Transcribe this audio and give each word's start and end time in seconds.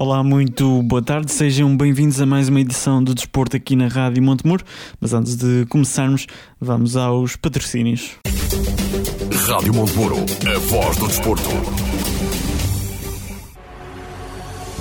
Olá, 0.00 0.22
muito 0.22 0.80
boa 0.84 1.02
tarde, 1.02 1.32
sejam 1.32 1.76
bem-vindos 1.76 2.20
a 2.20 2.24
mais 2.24 2.48
uma 2.48 2.60
edição 2.60 3.02
do 3.02 3.12
Desporto 3.12 3.56
aqui 3.56 3.74
na 3.74 3.88
Rádio 3.88 4.22
Montemuro. 4.22 4.64
Mas 5.00 5.12
antes 5.12 5.34
de 5.34 5.66
começarmos, 5.66 6.28
vamos 6.60 6.96
aos 6.96 7.34
patrocínios. 7.34 8.12
Rádio 9.48 9.74
Montemuro, 9.74 10.18
a 10.46 10.58
voz 10.70 10.96
do 10.98 11.08
desporto. 11.08 11.87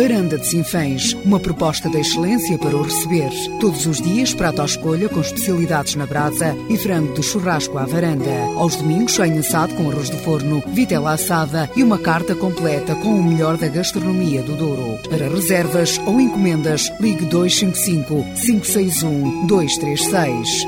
Varanda 0.00 0.38
de 0.38 0.46
Sinfãs, 0.46 1.12
uma 1.26 1.38
proposta 1.38 1.90
de 1.90 1.98
excelência 1.98 2.56
para 2.56 2.74
o 2.74 2.80
receber. 2.80 3.30
Todos 3.60 3.84
os 3.84 4.00
dias, 4.00 4.32
prato 4.32 4.62
à 4.62 4.64
escolha 4.64 5.10
com 5.10 5.20
especialidades 5.20 5.94
na 5.94 6.06
brasa 6.06 6.56
e 6.70 6.78
frango 6.78 7.12
de 7.12 7.22
churrasco 7.22 7.76
à 7.76 7.84
varanda. 7.84 8.30
Aos 8.56 8.76
domingos, 8.76 9.12
sonho 9.12 9.38
assado 9.40 9.74
com 9.74 9.90
arroz 9.90 10.08
de 10.08 10.16
forno, 10.16 10.62
vitela 10.68 11.12
assada 11.12 11.68
e 11.76 11.82
uma 11.82 11.98
carta 11.98 12.34
completa 12.34 12.94
com 12.94 13.10
o 13.10 13.22
melhor 13.22 13.58
da 13.58 13.68
gastronomia 13.68 14.42
do 14.42 14.56
Douro. 14.56 14.98
Para 15.10 15.28
reservas 15.28 16.00
ou 16.06 16.18
encomendas, 16.18 16.90
ligue 16.98 17.26
255 17.26 18.24
561 18.42 19.46
236. 19.48 20.66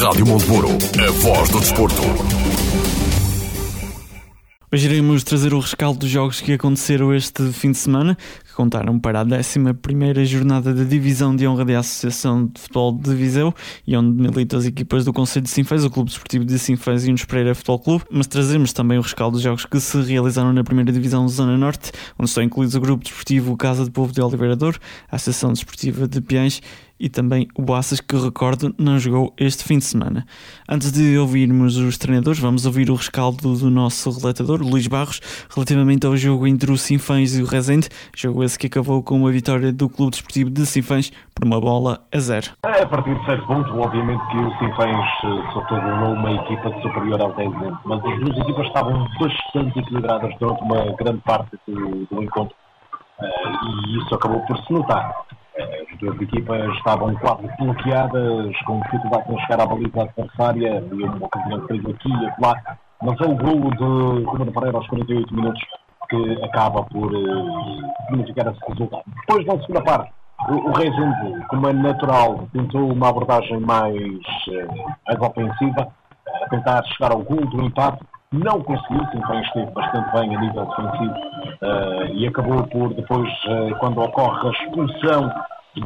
Rádio 0.00 0.26
Montemuro, 0.26 0.70
a 0.98 1.10
voz 1.12 1.48
do 1.50 1.60
desporto. 1.60 2.39
Hoje 4.72 4.86
iremos 4.86 5.24
trazer 5.24 5.52
o 5.52 5.58
rescaldo 5.58 5.98
dos 5.98 6.08
jogos 6.08 6.40
que 6.40 6.52
aconteceram 6.52 7.12
este 7.12 7.50
fim 7.52 7.72
de 7.72 7.78
semana, 7.78 8.16
que 8.50 8.56
contaram 8.56 8.98
para 8.98 9.20
a 9.20 9.24
11 9.24 10.24
jornada 10.26 10.74
da 10.74 10.82
Divisão 10.82 11.34
de 11.34 11.46
Honra 11.46 11.64
da 11.64 11.78
Associação 11.78 12.46
de 12.46 12.60
Futebol 12.60 12.92
de 12.92 13.14
Viseu 13.14 13.54
e 13.86 13.96
onde 13.96 14.20
militam 14.20 14.58
as 14.58 14.66
equipas 14.66 15.04
do 15.04 15.12
Conselho 15.12 15.44
de 15.44 15.50
Sinfãs, 15.50 15.84
o 15.84 15.90
Clube 15.90 16.08
Desportivo 16.08 16.44
de 16.44 16.58
Sinfãs 16.58 17.06
e 17.06 17.12
o 17.12 17.26
Pereira 17.26 17.54
Futebol 17.54 17.78
Clube, 17.78 18.04
mas 18.10 18.26
trazemos 18.26 18.72
também 18.72 18.98
o 18.98 19.02
rescaldo 19.02 19.34
dos 19.34 19.42
jogos 19.42 19.64
que 19.64 19.78
se 19.78 20.00
realizaram 20.02 20.52
na 20.52 20.64
primeira 20.64 20.90
Divisão 20.90 21.28
Zona 21.28 21.56
Norte, 21.56 21.92
onde 22.18 22.28
estão 22.28 22.42
incluídos 22.42 22.74
o 22.74 22.80
Grupo 22.80 23.04
Desportivo 23.04 23.56
Casa 23.56 23.84
de 23.84 23.90
Povo 23.90 24.12
de 24.12 24.20
Oliveira 24.20 24.56
Douro, 24.56 24.78
a 25.10 25.16
Associação 25.16 25.52
Desportiva 25.52 26.08
de 26.08 26.20
Piães 26.20 26.60
e 27.00 27.08
também 27.08 27.48
o 27.54 27.62
Boaças, 27.62 27.98
que 27.98 28.14
recordo 28.14 28.74
não 28.78 28.98
jogou 28.98 29.32
este 29.38 29.64
fim 29.64 29.78
de 29.78 29.84
semana. 29.86 30.26
Antes 30.68 30.92
de 30.92 31.16
ouvirmos 31.16 31.78
os 31.78 31.96
treinadores, 31.96 32.38
vamos 32.38 32.66
ouvir 32.66 32.90
o 32.90 32.94
rescaldo 32.94 33.56
do 33.56 33.70
nosso 33.70 34.10
relatador, 34.10 34.60
Luís 34.60 34.86
Barros, 34.86 35.20
relativamente 35.48 36.06
ao 36.06 36.14
jogo 36.14 36.46
entre 36.46 36.70
o 36.70 36.76
Sinfãs 36.76 37.34
e 37.34 37.42
o 37.42 37.46
Rezende, 37.46 37.88
jogo 38.14 38.39
esse 38.42 38.58
que 38.58 38.66
acabou 38.66 39.02
com 39.02 39.16
uma 39.16 39.30
vitória 39.30 39.72
do 39.72 39.88
Clube 39.88 40.12
Desportivo 40.12 40.50
de 40.50 40.66
Sinfãs 40.66 41.10
por 41.34 41.44
uma 41.44 41.60
bola 41.60 42.00
a 42.12 42.18
zero. 42.18 42.50
É, 42.64 42.82
a 42.82 42.86
partir 42.86 43.14
de 43.18 43.24
certo 43.24 43.46
ponto, 43.46 43.78
obviamente 43.78 44.20
que 44.28 44.36
o 44.36 44.58
Sinfãs 44.58 45.06
eh, 45.24 45.66
tornou 45.68 46.14
uma 46.14 46.32
equipa 46.32 46.70
superior 46.82 47.20
ao 47.20 47.32
Rezende, 47.32 47.78
mas 47.84 48.04
as 48.04 48.20
duas 48.20 48.38
equipas 48.38 48.66
estavam 48.66 49.08
bastante 49.18 49.78
equilibradas 49.78 50.34
durante 50.38 50.62
uma 50.62 50.84
grande 50.96 51.20
parte 51.22 51.58
do, 51.66 52.06
do 52.06 52.22
encontro 52.22 52.56
uh, 53.20 53.86
e 53.86 53.98
isso 53.98 54.14
acabou 54.14 54.40
por 54.46 54.58
se 54.58 54.72
notar. 54.72 55.14
As 55.58 55.98
duas 55.98 56.20
equipas 56.20 56.74
estavam 56.76 57.14
quase 57.16 57.48
bloqueadas, 57.58 58.56
com 58.64 58.80
dificuldade 58.80 59.32
em 59.32 59.40
chegar 59.40 59.60
à 59.60 59.66
baliza 59.66 60.02
adversária, 60.02 60.84
e 60.90 61.02
uma 61.02 61.26
ocasião 61.26 61.66
fez 61.66 61.84
aqui 61.84 62.08
e 62.08 62.26
acolá. 62.26 62.54
Mas 63.02 63.20
é 63.20 63.24
o 63.24 63.34
golo 63.34 63.70
de 63.70 64.24
Ruben 64.24 64.52
Pereira 64.52 64.78
aos 64.78 64.86
48 64.88 65.34
minutos 65.34 65.62
que 66.10 66.44
acaba 66.44 66.82
por 66.82 67.14
uh, 67.14 67.82
significar 68.08 68.52
esse 68.52 68.60
resultado. 68.68 69.04
Depois, 69.20 69.46
na 69.46 69.60
segunda 69.60 69.82
parte, 69.82 70.12
o, 70.48 70.54
o 70.70 71.46
como 71.48 71.68
é 71.68 71.72
natural, 71.72 72.48
tentou 72.52 72.92
uma 72.92 73.08
abordagem 73.08 73.60
mais, 73.60 73.96
uh, 73.96 74.94
mais 75.06 75.20
ofensiva, 75.20 75.88
a 76.42 76.48
tentar 76.48 76.84
chegar 76.84 77.12
ao 77.12 77.22
golo 77.22 77.46
do 77.46 77.62
empate, 77.62 78.04
não 78.32 78.62
conseguiu, 78.62 79.04
Sinfãs 79.10 79.46
esteve 79.46 79.70
bastante 79.72 80.12
bem 80.12 80.36
a 80.36 80.40
nível 80.40 80.66
defensivo 80.66 81.14
uh, 81.14 82.14
e 82.14 82.26
acabou 82.26 82.62
por 82.68 82.94
depois, 82.94 83.28
uh, 83.46 83.76
quando 83.80 84.00
ocorre 84.00 84.48
a 84.48 84.50
expulsão 84.52 85.32
de, 85.74 85.84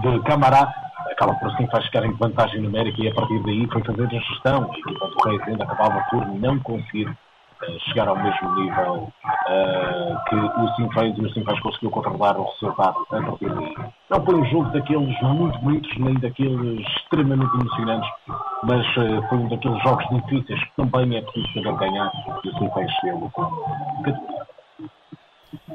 de 0.00 0.20
Camará, 0.24 0.72
acaba 1.10 1.34
por 1.34 1.50
Sinfãs 1.56 1.84
ficar 1.86 2.04
em 2.04 2.12
vantagem 2.12 2.60
numérica 2.60 3.02
e 3.02 3.08
a 3.08 3.14
partir 3.14 3.42
daí 3.42 3.66
foi 3.72 3.82
fazer 3.82 4.04
a 4.04 4.08
gestão 4.08 4.70
e 4.74 4.92
enquanto 4.92 5.16
o 5.16 5.28
Reis 5.28 5.42
ainda 5.48 5.64
acabava 5.64 6.00
por 6.10 6.24
não 6.26 6.58
conseguir 6.60 7.12
chegar 7.88 8.08
ao 8.08 8.16
mesmo 8.16 8.54
nível 8.56 9.12
que 10.28 10.36
o 10.36 10.68
Sinfãs 10.76 11.16
e 11.16 11.20
o 11.20 11.32
Sinfãs 11.32 11.60
conseguiu 11.60 11.90
controlar 11.90 12.38
o 12.38 12.44
resultado 12.44 12.98
a 13.10 13.22
partir 13.22 13.48
daí. 13.48 13.74
Não 14.10 14.24
foi 14.24 14.34
um 14.34 14.44
jogo 14.46 14.70
daqueles 14.70 15.20
muito 15.22 15.58
bonitos, 15.60 15.98
nem 15.98 16.14
daqueles 16.14 16.86
extremamente 16.96 17.54
emocionantes, 17.54 18.10
mas 18.64 18.86
uh, 18.96 19.28
foi 19.28 19.38
um 19.38 19.48
daqueles 19.48 19.82
jogos 19.82 20.06
difíceis 20.10 20.62
que 20.64 20.76
também 20.76 21.16
é 21.16 21.22
preciso 21.22 21.54
saber 21.54 21.76
ganhar 21.78 22.12
e 22.44 22.48
assim 22.48 22.70
foi 22.70 22.88
chegando 23.00 23.30
com. 23.30 24.45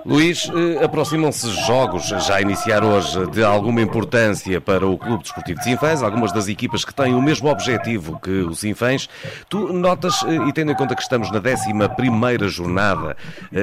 Luís, 0.06 0.50
eh, 0.50 0.84
aproximam-se 0.84 1.50
jogos 1.66 2.08
já 2.08 2.36
a 2.36 2.42
iniciar 2.42 2.84
hoje 2.84 3.28
de 3.28 3.44
alguma 3.44 3.82
importância 3.82 4.60
para 4.60 4.88
o 4.88 4.98
Clube 4.98 5.24
Desportivo 5.24 5.60
de 5.60 5.64
Sinfãs, 5.64 6.02
algumas 6.02 6.32
das 6.32 6.48
equipas 6.48 6.84
que 6.84 6.94
têm 6.94 7.14
o 7.14 7.22
mesmo 7.22 7.50
objetivo 7.50 8.20
que 8.20 8.30
o 8.30 8.56
Sinfãs. 8.56 9.08
Tu 9.48 9.72
notas, 9.74 10.24
eh, 10.24 10.48
e 10.48 10.54
tendo 10.54 10.72
em 10.72 10.76
conta 10.76 10.96
que 10.96 11.02
estamos 11.02 11.30
na 11.32 11.40
11 11.40 12.50
jornada 12.50 13.16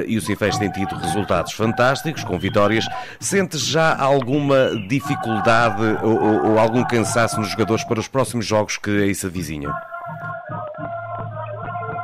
e 0.07 0.17
o 0.17 0.21
Sinfãs 0.21 0.57
tem 0.57 0.71
tido 0.71 0.95
resultados 0.95 1.53
fantásticos, 1.53 2.23
com 2.23 2.39
vitórias, 2.39 2.87
sentes 3.19 3.61
já 3.61 3.95
alguma 3.95 4.71
dificuldade 4.87 5.81
ou, 6.03 6.21
ou, 6.21 6.51
ou 6.51 6.59
algum 6.59 6.83
cansaço 6.83 7.39
nos 7.39 7.49
jogadores 7.49 7.83
para 7.83 7.99
os 7.99 8.07
próximos 8.07 8.45
jogos 8.45 8.77
que 8.77 9.03
aí 9.03 9.13
se 9.13 9.25
avizinham? 9.25 9.73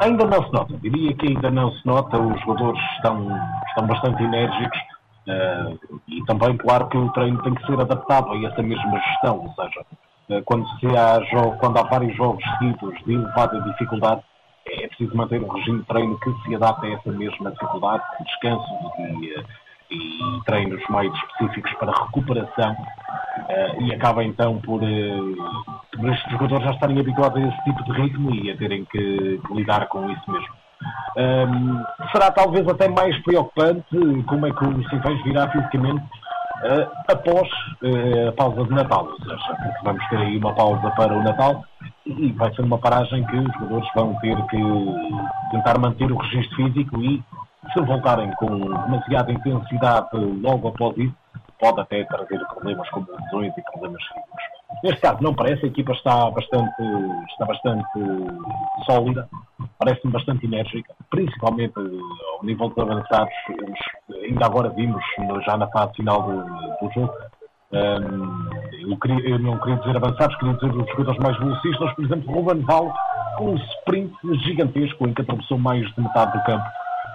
Ainda 0.05 0.23
não 0.23 0.43
se 0.43 0.53
nota, 0.53 0.77
diria 0.77 1.15
que 1.15 1.27
ainda 1.27 1.49
não 1.49 1.71
se 1.71 1.83
nota, 1.83 2.15
os 2.15 2.39
jogadores 2.41 2.79
estão, 2.95 3.27
estão 3.69 3.87
bastante 3.87 4.21
enérgicos 4.21 4.77
uh, 5.27 5.99
e 6.07 6.23
também, 6.25 6.55
claro, 6.57 6.87
que 6.89 6.97
o 6.97 7.09
treino 7.11 7.41
tem 7.41 7.55
que 7.55 7.65
ser 7.65 7.79
adaptado 7.81 8.31
a 8.31 8.45
essa 8.45 8.61
mesma 8.61 8.99
gestão, 8.99 9.39
ou 9.39 9.53
seja, 9.55 9.81
uh, 10.29 10.43
quando, 10.45 10.67
se 10.77 10.85
há 10.95 11.19
quando 11.59 11.79
há 11.79 11.83
vários 11.83 12.15
jogos 12.15 12.43
seguidos 12.59 13.03
de 13.03 13.13
elevada 13.15 13.59
dificuldade, 13.61 14.21
é 14.67 14.87
preciso 14.87 15.17
manter 15.17 15.41
um 15.41 15.47
regime 15.47 15.79
de 15.79 15.85
treino 15.87 16.19
que 16.19 16.31
se 16.43 16.53
adapte 16.53 16.85
a 16.85 16.91
essa 16.91 17.11
mesma 17.11 17.49
dificuldade, 17.49 18.03
com 18.15 18.23
descanso 18.25 18.65
e, 18.99 19.43
e 19.89 20.43
treinos 20.45 20.83
mais 20.87 21.11
específicos 21.13 21.73
para 21.79 21.91
recuperação 21.91 22.75
Uh, 23.35 23.81
e 23.81 23.93
acaba 23.93 24.23
então 24.23 24.59
por, 24.61 24.81
uh, 25.95 25.97
por 25.97 26.09
estes 26.09 26.31
jogadores 26.31 26.65
já 26.65 26.71
estarem 26.71 26.99
habituados 26.99 27.43
a 27.43 27.47
esse 27.47 27.63
tipo 27.63 27.83
de 27.83 27.91
ritmo 28.01 28.33
e 28.33 28.51
a 28.51 28.57
terem 28.57 28.85
que, 28.85 29.41
lidar 29.51 29.87
com 29.87 30.09
isso 30.09 30.31
mesmo. 30.31 30.55
Um, 31.17 31.83
será 32.11 32.29
talvez 32.31 32.67
até 32.67 32.87
mais 32.89 33.17
preocupante 33.23 33.85
como 34.27 34.45
é 34.45 34.51
que 34.51 34.65
o 34.65 34.89
Sinfãs 34.89 35.23
virá 35.23 35.49
fisicamente 35.49 36.03
uh, 36.03 36.91
após 37.09 37.49
a 38.27 38.31
pausa 38.33 38.65
de 38.65 38.71
Natal, 38.71 39.05
ou 39.05 39.17
seja, 39.19 39.57
vamos 39.83 40.05
ter 40.09 40.17
aí 40.17 40.37
uma 40.37 40.53
pausa 40.53 40.91
para 40.91 41.13
o 41.13 41.23
Natal 41.23 41.63
e 42.05 42.31
vai 42.33 42.53
ser 42.53 42.61
uma 42.61 42.77
paragem 42.77 43.25
que 43.25 43.37
os 43.37 43.53
jogadores 43.53 43.89
vão 43.95 44.15
ter 44.19 44.35
que 44.47 44.57
tentar 45.51 45.79
manter 45.79 46.11
o 46.11 46.17
registro 46.17 46.55
físico 46.55 47.01
e 47.01 47.23
se 47.73 47.81
voltarem 47.81 48.31
com 48.35 48.47
demasiada 48.47 49.31
intensidade 49.31 50.09
logo 50.13 50.67
após 50.67 50.97
isso, 50.97 51.15
pode 51.59 51.81
até 51.81 52.03
trazer 52.03 52.39
problemas 52.47 52.89
como 52.89 53.07
lesões 53.11 53.53
e 53.57 53.61
problemas 53.61 54.03
físicos. 54.03 54.54
Neste 54.83 55.01
caso, 55.01 55.21
não 55.21 55.33
parece, 55.33 55.65
a 55.65 55.67
equipa 55.67 55.93
está 55.93 56.29
bastante, 56.29 56.81
está 57.29 57.45
bastante 57.45 57.87
sólida, 58.85 59.27
parece-me 59.79 60.13
bastante 60.13 60.45
enérgica, 60.45 60.93
principalmente 61.09 61.73
ao 61.77 62.43
nível 62.43 62.69
dos 62.69 62.77
avançados. 62.77 63.33
Ainda 64.23 64.45
agora 64.45 64.69
vimos, 64.69 65.03
já 65.45 65.57
na 65.57 65.67
fase 65.67 65.93
final 65.95 66.21
do, 66.23 66.43
do 66.43 66.93
jogo, 66.93 67.13
Um, 67.71 68.49
eu, 68.89 68.97
queria, 68.99 69.29
eu, 69.31 69.39
não 69.39 69.57
queria 69.57 69.75
dizer 69.77 69.97
avançados, 69.97 70.35
queria 70.37 70.53
dizer 70.53 70.71
os 70.71 70.89
jogadores 70.91 71.19
mais 71.19 71.37
velocistas, 71.37 71.93
por 71.93 72.05
exemplo, 72.05 72.33
Ruben 72.33 72.61
Val, 72.63 72.93
com 73.37 73.51
um 73.51 73.55
sprint 73.55 74.13
gigantesco 74.43 75.07
em 75.07 75.13
que 75.13 75.21
atravessou 75.23 75.57
mais 75.57 75.85
de 75.93 76.01
metade 76.01 76.37
do 76.37 76.43
campo 76.45 76.65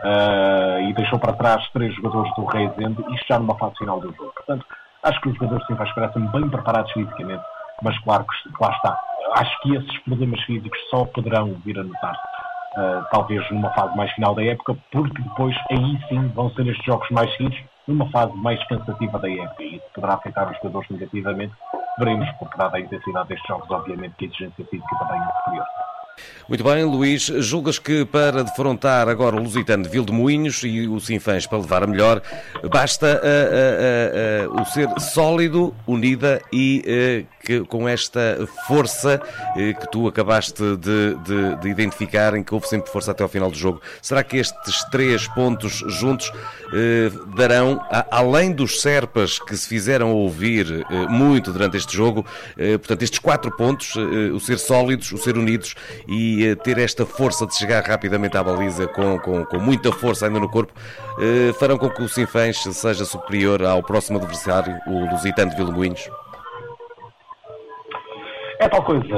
uh, 0.05 0.81
e 0.89 0.93
deixou 0.95 1.19
para 1.19 1.33
trás 1.33 1.67
três 1.71 1.95
jogadores 1.95 2.31
do 2.35 2.45
Rezende, 2.45 3.01
isto 3.15 3.27
já 3.29 3.39
numa 3.39 3.57
fase 3.57 3.77
final 3.79 4.01
do 4.01 4.13
jogo. 4.13 4.33
Portanto, 4.35 4.67
acho 5.03 5.21
que 5.21 5.29
os 5.29 5.35
jogadores 5.35 5.67
sim 5.67 5.75
parecem 5.75 6.27
bem 6.29 6.49
preparados 6.49 6.93
fisicamente, 6.93 7.43
mas 7.83 7.99
claro 8.01 8.25
que 8.25 8.63
lá 8.63 8.71
está. 8.71 8.99
Acho 9.37 9.61
que 9.63 9.77
esses 9.77 9.99
problemas 10.01 10.41
físicos 10.43 10.79
só 10.91 11.05
poderão 11.07 11.55
vir 11.65 11.79
a 11.79 11.85
notar-se. 11.85 12.41
Uh, 12.77 13.05
talvez 13.11 13.51
numa 13.51 13.71
fase 13.71 13.97
mais 13.97 14.13
final 14.13 14.35
da 14.35 14.45
época, 14.45 14.77
porque 14.93 15.21
depois 15.23 15.57
aí 15.73 15.99
sim 16.09 16.29
vão 16.29 16.51
ser 16.51 16.67
estes 16.69 16.85
jogos 16.85 17.09
mais 17.11 17.31
seguidos, 17.37 17.59
numa 17.87 18.09
fase 18.11 18.33
mais 18.37 18.63
cansativa 18.69 19.19
da 19.19 19.29
época, 19.29 19.63
e 19.63 19.77
isso 19.77 19.87
poderá 19.93 20.15
afetar 20.15 20.49
os 20.51 20.57
jogadores 20.59 20.89
negativamente. 20.91 21.53
Veremos, 21.99 22.31
porque 22.39 22.57
dada 22.57 22.77
a 22.77 22.81
intensidade 22.81 23.29
destes 23.29 23.49
jogos, 23.49 23.69
obviamente 23.71 24.15
que 24.17 24.25
a 24.27 24.29
exigência 24.29 24.65
física 24.67 24.99
também 24.99 25.21
é 25.21 25.37
superior. 25.39 25.67
Muito 26.51 26.65
bem, 26.65 26.83
Luís. 26.83 27.23
Julgas 27.23 27.79
que 27.79 28.05
para 28.05 28.43
defrontar 28.43 29.09
agora 29.09 29.37
o 29.37 29.39
Lusitano 29.39 29.85
de 29.85 29.89
Vildemoinhos 29.89 30.63
e 30.65 30.89
o 30.89 30.99
Sinfãs 30.99 31.47
para 31.47 31.59
levar 31.59 31.85
a 31.85 31.87
melhor, 31.87 32.21
basta 32.69 33.23
uh, 33.23 34.49
uh, 34.51 34.59
uh, 34.59 34.61
o 34.61 34.65
ser 34.65 34.89
sólido, 34.99 35.73
unida 35.87 36.43
e 36.53 37.25
que, 37.45 37.61
com 37.61 37.89
esta 37.89 38.49
força 38.67 39.23
que 39.55 39.91
tu 39.93 40.09
acabaste 40.09 40.77
de, 40.77 41.15
de, 41.25 41.57
de, 41.61 41.69
identificar, 41.69 42.35
em 42.35 42.43
que 42.43 42.53
houve 42.53 42.67
sempre 42.67 42.91
força 42.91 43.13
até 43.13 43.23
ao 43.23 43.29
final 43.29 43.49
do 43.49 43.57
jogo. 43.57 43.81
Será 44.03 44.25
que 44.25 44.37
estes 44.37 44.83
três 44.91 45.29
pontos 45.29 45.85
juntos 45.87 46.33
darão, 47.37 47.81
além 48.11 48.53
dos 48.53 48.83
Serpas 48.83 49.39
que 49.39 49.57
se 49.57 49.69
fizeram 49.69 50.13
ouvir 50.13 50.85
muito 51.09 51.53
durante 51.53 51.77
este 51.77 51.97
jogo, 51.97 52.27
portanto, 52.57 53.03
estes 53.03 53.19
quatro 53.19 53.51
pontos, 53.57 53.95
o 53.97 54.39
ser 54.39 54.59
sólidos, 54.59 55.11
o 55.13 55.19
ser 55.19 55.39
unidos 55.39 55.75
e 56.09 56.47
eh, 56.47 56.55
ter 56.55 56.79
esta 56.79 57.05
força 57.07 57.47
de 57.47 57.55
chegar 57.55 57.83
rapidamente 57.85 58.37
à 58.37 58.43
baliza 58.43 58.87
com, 58.89 59.19
com, 59.19 59.45
com 59.45 59.59
muita 59.59 59.93
força 59.93 60.27
ainda 60.27 60.41
no 60.41 60.49
corpo, 60.49 60.73
eh, 61.19 61.53
farão 61.55 61.79
com 61.79 61.91
que 61.91 62.03
o 62.03 62.09
Sinfãs 62.09 62.59
seja 62.59 63.05
superior 63.05 63.63
ao 63.65 63.83
próximo 63.83 64.19
adversário, 64.19 64.79
o 64.87 65.11
Lusitano 65.11 65.51
de 65.51 65.57
Vilmoinhos? 65.57 66.11
É 68.61 68.69
tal 68.69 68.83
coisa, 68.83 69.09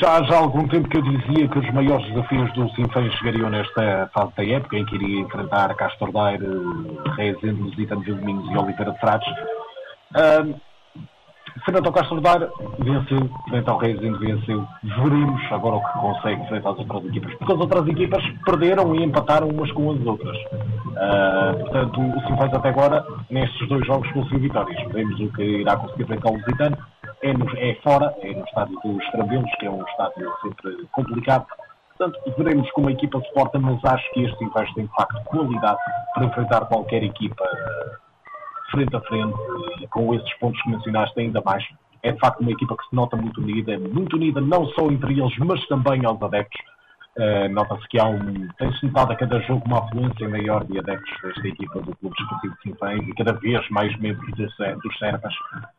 já, 0.00 0.22
já 0.22 0.36
há 0.36 0.38
algum 0.38 0.66
tempo 0.66 0.88
que 0.88 0.96
eu 0.96 1.02
dizia 1.02 1.46
que 1.48 1.58
os 1.58 1.74
maiores 1.74 2.06
desafios 2.06 2.50
do 2.54 2.66
Sinfãs 2.70 3.12
chegariam 3.16 3.50
nesta 3.50 4.10
fase 4.14 4.32
da 4.38 4.44
época, 4.46 4.78
em 4.78 4.86
que 4.86 4.94
iria 4.94 5.20
enfrentar 5.20 5.74
Castro 5.74 6.10
Daire, 6.10 6.46
Rezende, 7.14 7.60
Lusitano 7.60 8.02
de 8.02 8.12
Vilmoinhos 8.12 8.50
e 8.50 8.56
Oliveira 8.56 8.92
de 8.92 9.00
Frades. 9.00 9.28
Fernando 11.62 11.92
Castro 11.92 12.20
Dar 12.20 12.40
venceu, 12.78 13.30
frente 13.48 13.70
ao 13.70 13.78
Reising 13.78 14.16
venceu. 14.18 14.66
Veremos 14.82 15.40
agora 15.52 15.76
o 15.76 15.80
que 15.80 15.98
consegue 16.00 16.48
frente 16.48 16.66
às 16.66 16.78
outras 16.78 17.04
equipas, 17.04 17.34
porque 17.34 17.52
as 17.52 17.60
outras 17.60 17.88
equipas 17.88 18.24
perderam 18.44 18.94
e 18.94 19.04
empataram 19.04 19.48
umas 19.48 19.70
com 19.72 19.92
as 19.92 20.04
outras. 20.04 20.36
Uh, 20.36 21.58
portanto, 21.60 22.00
o 22.00 22.20
Simfãs 22.26 22.52
até 22.52 22.68
agora, 22.68 23.04
nestes 23.30 23.68
dois 23.68 23.86
jogos, 23.86 24.10
conseguiu 24.12 24.40
vitórias. 24.40 24.82
Veremos 24.88 25.20
o 25.20 25.32
que 25.32 25.42
irá 25.42 25.76
conseguir 25.76 26.06
frente 26.06 26.26
ao 26.26 26.34
Lusitano. 26.34 26.76
É, 27.22 27.32
no, 27.32 27.48
é 27.56 27.74
fora, 27.82 28.14
é 28.20 28.32
no 28.32 28.44
estádio 28.44 28.78
dos 28.84 29.10
Trambelos, 29.12 29.50
que 29.58 29.66
é 29.66 29.70
um 29.70 29.82
estádio 29.82 30.32
sempre 30.42 30.86
complicado. 30.92 31.46
Portanto, 31.96 32.20
veremos 32.36 32.70
como 32.72 32.88
a 32.88 32.92
equipa 32.92 33.20
se 33.20 33.32
porta, 33.32 33.58
mas 33.58 33.78
acho 33.84 34.12
que 34.12 34.24
este 34.24 34.36
Simfãs 34.38 34.72
tem 34.74 34.84
de 34.84 34.92
facto 34.92 35.22
qualidade 35.24 35.78
para 36.14 36.24
enfrentar 36.24 36.64
qualquer 36.66 37.04
equipa 37.04 37.44
frente 38.70 38.94
a 38.96 39.00
frente, 39.02 39.36
com 39.90 40.14
esses 40.14 40.34
pontos 40.38 40.60
que 40.62 40.70
mencionaste 40.70 41.18
ainda 41.20 41.42
mais, 41.44 41.64
é 42.02 42.12
de 42.12 42.18
facto 42.18 42.40
uma 42.40 42.52
equipa 42.52 42.76
que 42.76 42.86
se 42.88 42.94
nota 42.94 43.16
muito 43.16 43.40
unida, 43.40 43.72
é 43.72 43.78
muito 43.78 44.16
unida 44.16 44.40
não 44.40 44.66
só 44.68 44.86
entre 44.90 45.18
eles, 45.18 45.36
mas 45.38 45.66
também 45.66 46.04
aos 46.04 46.20
adeptos. 46.22 46.60
Uh, 47.16 47.48
Nota-se 47.52 47.86
que 47.88 47.98
há 48.00 48.06
um. 48.06 48.48
Tem-se 48.58 48.86
notado 48.86 49.12
a 49.12 49.16
cada 49.16 49.40
jogo 49.42 49.62
uma 49.66 49.78
afluência 49.78 50.28
maior 50.28 50.64
de 50.64 50.80
adeptos 50.80 51.14
desta 51.22 51.46
equipa 51.46 51.80
do 51.80 51.94
Clube 51.96 52.16
Desportivo 52.18 52.54
de 52.56 52.62
Sinfãs 52.62 53.06
e 53.06 53.14
cada 53.14 53.32
vez 53.34 53.70
mais 53.70 53.96
membros 54.00 54.28
dos, 54.32 54.52
dos 54.82 54.98
Servas 54.98 55.32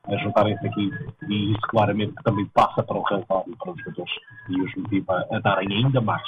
a 0.08 0.16
juntarem-se 0.16 0.66
aqui. 0.66 0.92
E 1.28 1.52
isso 1.52 1.62
claramente 1.68 2.14
também 2.24 2.46
passa 2.54 2.82
para 2.82 2.98
o 2.98 3.04
resultado 3.04 3.52
e 3.52 3.56
para 3.58 3.72
os 3.72 3.80
jogadores 3.80 4.14
e 4.50 4.62
os 4.62 4.76
motiva 4.76 5.28
a 5.30 5.40
darem 5.40 5.68
ainda 5.74 6.00
mais. 6.00 6.24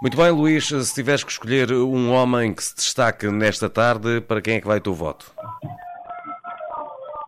Muito 0.00 0.16
bem, 0.16 0.30
Luís, 0.30 0.66
se 0.68 0.94
tiveres 0.94 1.24
que 1.24 1.30
escolher 1.30 1.72
um 1.72 2.12
homem 2.12 2.52
que 2.52 2.62
se 2.62 2.74
destaque 2.74 3.28
nesta 3.28 3.70
tarde, 3.70 4.20
para 4.20 4.40
quem 4.40 4.56
é 4.56 4.60
que 4.60 4.66
vai 4.66 4.78
o 4.78 4.80
teu 4.80 4.94
voto? 4.94 5.32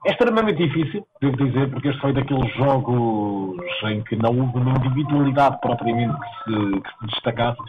É 0.06 0.12
extremamente 0.12 0.64
difícil, 0.64 1.06
devo 1.20 1.36
dizer, 1.36 1.68
porque 1.70 1.88
este 1.88 2.00
foi 2.00 2.12
daqueles 2.12 2.54
jogos 2.54 3.56
em 3.84 4.02
que 4.02 4.16
não 4.16 4.30
houve 4.30 4.58
uma 4.58 4.76
individualidade 4.78 5.58
propriamente 5.60 6.14
que 6.18 6.44
se, 6.44 6.80
que 6.80 6.90
se 6.90 7.06
destacasse, 7.06 7.62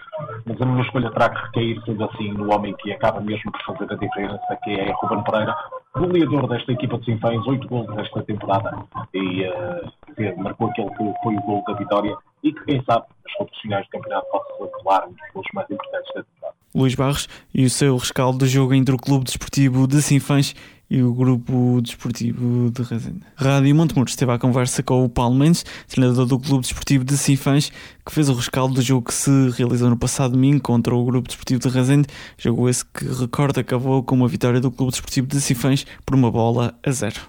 mas 0.46 0.62
a 0.62 0.66
minha 0.66 0.82
escolha 0.84 1.12
terá 1.12 1.30
que 1.30 1.46
recair, 1.46 1.82
sendo 1.86 2.04
assim, 2.06 2.32
no 2.34 2.54
homem 2.54 2.76
que 2.76 2.92
acaba 2.92 3.20
mesmo 3.22 3.52
por 3.52 3.62
fazer 3.64 3.94
a 3.94 3.96
diferença, 3.96 4.60
que 4.64 4.72
é 4.72 4.92
Ruben 4.92 5.24
Pereira, 5.24 5.56
goleador 5.96 6.48
desta 6.48 6.72
equipa 6.72 6.98
de 7.00 7.06
Sinfãs, 7.06 7.46
oito 7.48 7.68
gols 7.68 7.88
desta 7.96 8.24
temporada, 8.24 8.78
e 9.14 9.44
uh, 9.44 10.42
marcou 10.42 10.70
aquele 10.70 10.90
que 10.90 11.14
foi 11.24 11.36
o 11.36 11.42
gol 11.42 11.64
da 11.68 11.74
vitória, 11.74 12.16
e 12.44 12.54
que, 12.54 12.64
quem 12.66 12.84
sabe, 12.84 13.06
as 13.26 13.34
competições 13.34 13.86
do 13.86 13.90
campeonato 13.90 14.28
possam 14.32 14.66
revelar 14.66 15.08
um 15.08 15.12
dos 15.12 15.34
gols 15.34 15.48
mais 15.54 15.70
importantes 15.70 16.14
da 16.14 16.24
temporada. 16.24 16.58
Luís 16.76 16.96
Barros 16.96 17.28
e 17.54 17.66
o 17.66 17.70
seu 17.70 17.98
rescaldo 17.98 18.38
do 18.40 18.46
jogo 18.46 18.74
entre 18.74 18.94
o 18.94 18.98
Clube 19.00 19.26
Desportivo 19.26 19.88
de 19.88 20.02
Sinfãs 20.02 20.54
e 20.90 21.02
o 21.04 21.14
Grupo 21.14 21.82
Desportivo 21.82 22.72
de 22.72 22.82
Rezende. 22.84 23.22
Rádio 23.36 23.76
Montemuro 23.76 24.10
esteve 24.10 24.32
à 24.32 24.40
conversa 24.40 24.82
com 24.82 25.04
o 25.04 25.10
Paulo 25.10 25.36
Mendes, 25.36 25.66
treinador 25.88 26.26
do 26.26 26.40
Clube 26.40 26.62
Desportivo 26.62 27.04
de 27.04 27.18
Sinfãs, 27.18 27.72
que 28.06 28.14
fez 28.14 28.30
o 28.30 28.34
rescaldo 28.34 28.76
do 28.76 28.82
jogo 28.82 29.08
que 29.08 29.14
se 29.14 29.50
realizou 29.58 29.90
no 29.90 29.98
passado 29.98 30.32
domingo 30.32 30.62
contra 30.62 30.96
o 30.96 31.04
Grupo 31.04 31.28
Desportivo 31.28 31.60
de 31.60 31.70
Rezende, 31.70 32.08
jogo 32.38 32.70
esse 32.70 32.86
que, 32.86 33.06
recorda, 33.06 33.62
acabou 33.62 34.02
com 34.02 34.16
uma 34.16 34.28
vitória 34.28 34.62
do 34.62 34.72
Clube 34.72 34.92
Desportivo 34.92 35.28
de 35.28 35.42
Sinfãs 35.42 35.86
por 36.06 36.16
uma 36.16 36.32
bola 36.32 36.74
a 36.86 36.92
zero. 36.92 37.20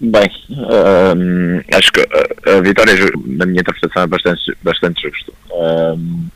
Bem, 0.00 0.28
uh, 0.50 1.76
acho 1.76 1.92
que 1.92 2.00
a, 2.50 2.60
vitória, 2.60 2.94
na 3.24 3.46
minha 3.46 3.60
interpretação, 3.60 4.02
é 4.02 4.06
bastante, 4.06 4.56
bastante 4.62 5.02
justa. 5.02 5.32
Uh, 5.50 6.30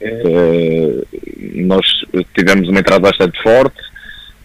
uh, 0.00 1.06
nós 1.66 1.86
tivemos 2.34 2.68
uma 2.68 2.80
entrada 2.80 3.00
bastante 3.00 3.42
forte, 3.42 3.87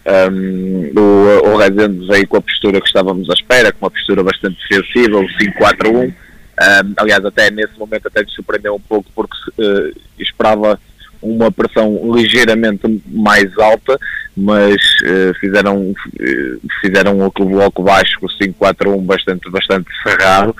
um, 0.06 0.92
o, 0.98 1.52
o 1.52 1.56
Rezende 1.56 2.06
veio 2.06 2.28
com 2.28 2.36
a 2.36 2.42
postura 2.42 2.80
que 2.80 2.86
estávamos 2.86 3.28
à 3.30 3.32
espera, 3.32 3.72
com 3.72 3.86
uma 3.86 3.90
postura 3.90 4.22
bastante 4.22 4.58
defensiva, 4.68 5.18
o 5.18 5.26
5-4-1. 5.26 6.08
Um, 6.08 6.94
aliás, 6.96 7.24
até 7.24 7.50
nesse 7.50 7.78
momento 7.78 8.06
até 8.06 8.22
me 8.22 8.30
surpreendeu 8.30 8.74
um 8.74 8.80
pouco 8.80 9.10
porque 9.14 9.36
uh, 9.58 10.00
esperava 10.18 10.78
uma 11.20 11.50
pressão 11.50 12.14
ligeiramente 12.14 13.02
mais 13.06 13.56
alta, 13.58 13.98
mas 14.36 14.76
uh, 15.00 15.34
fizeram, 15.40 15.90
uh, 15.90 16.60
fizeram 16.80 17.20
o 17.20 17.44
bloco 17.44 17.82
baixo 17.82 18.18
o 18.20 18.28
5-4-1 18.28 19.04
bastante, 19.04 19.50
bastante 19.50 19.88
cerrado, 20.02 20.54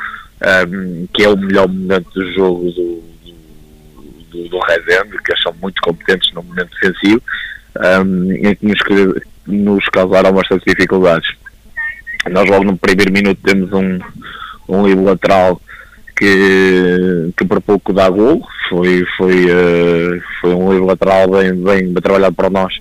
um, 0.68 1.06
que 1.12 1.22
é 1.22 1.28
o 1.28 1.36
melhor 1.36 1.68
momento 1.68 2.10
do 2.14 2.32
jogo 2.32 2.70
do, 2.72 3.02
do, 4.32 4.48
do 4.48 4.58
Rezende, 4.60 5.18
que 5.22 5.32
eles 5.32 5.42
são 5.42 5.54
muito 5.60 5.80
competentes 5.82 6.32
no 6.32 6.42
momento 6.42 6.70
defensivo, 6.80 7.22
um, 7.80 8.32
em 8.32 8.54
que 8.54 8.66
nos, 8.66 8.78
nos 9.46 9.84
causaram 9.86 10.32
bastantes 10.32 10.64
dificuldades. 10.66 11.28
Nós 12.30 12.48
logo 12.48 12.64
no 12.64 12.76
primeiro 12.76 13.12
minuto 13.12 13.40
temos 13.42 13.72
um, 13.72 13.98
um 14.68 14.86
livro 14.86 15.04
lateral 15.04 15.60
que, 16.16 17.32
que 17.36 17.44
por 17.44 17.60
pouco 17.60 17.92
dá 17.92 18.08
gol, 18.08 18.46
foi, 18.68 19.04
foi, 19.16 19.46
uh, 19.46 20.22
foi 20.40 20.54
um 20.54 20.72
livro 20.72 20.86
lateral 20.86 21.28
bem, 21.28 21.54
bem, 21.54 21.94
trabalhado 21.94 22.34
para 22.34 22.50
nós, 22.50 22.72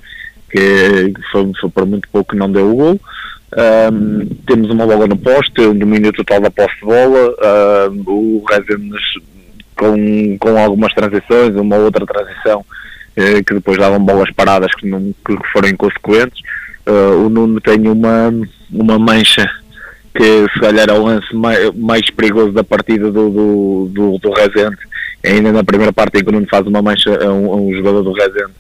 que 0.50 1.14
foi, 1.32 1.52
foi 1.60 1.70
por 1.70 1.86
muito 1.86 2.08
pouco 2.10 2.32
que 2.32 2.40
não 2.40 2.52
deu 2.52 2.72
o 2.72 2.76
gol. 2.76 3.02
Um, 3.56 4.26
temos 4.48 4.70
uma 4.72 4.86
bola 4.86 5.08
no 5.08 5.18
poste, 5.18 5.62
um 5.62 5.78
domínio 5.78 6.12
total 6.14 6.42
da 6.42 6.50
posse 6.50 6.76
de 6.76 6.86
bola, 6.86 7.36
o 8.08 8.44
Rezende 8.50 8.98
com, 9.76 10.38
com 10.40 10.58
algumas 10.58 10.94
transições, 10.94 11.56
uma 11.56 11.76
outra 11.76 12.06
transição 12.06 12.66
que 13.16 13.54
depois 13.54 13.78
davam 13.78 14.00
bolas 14.00 14.32
paradas 14.32 14.74
que, 14.76 14.88
não, 14.88 15.14
que 15.26 15.38
foram 15.52 15.70
inconsequentes. 15.70 16.42
Uh, 16.86 17.26
o 17.26 17.30
Nuno 17.30 17.62
tem 17.62 17.88
uma, 17.88 18.34
uma 18.72 19.00
mancha 19.00 19.50
que 20.16 20.46
se 20.54 20.60
calhar 20.60 20.90
é 20.90 20.94
o 20.94 21.04
lance 21.04 21.34
mais, 21.34 21.74
mais 21.76 22.10
perigoso 22.12 22.52
da 22.52 22.64
partida 22.64 23.12
do, 23.12 23.30
do, 23.30 23.90
do, 23.92 24.18
do 24.20 24.32
Rezende, 24.32 24.78
ainda 25.26 25.52
na 25.52 25.64
primeira 25.64 25.94
parte 25.94 26.20
em 26.20 26.24
que 26.24 26.30
o 26.30 26.32
Nuno 26.32 26.48
faz 26.50 26.68
uma 26.68 26.82
mancha 26.82 27.18
a 27.24 27.32
um, 27.32 27.54
a 27.54 27.56
um 27.56 27.74
jogador 27.74 28.04
do 28.04 28.14
Rezende, 28.14 28.54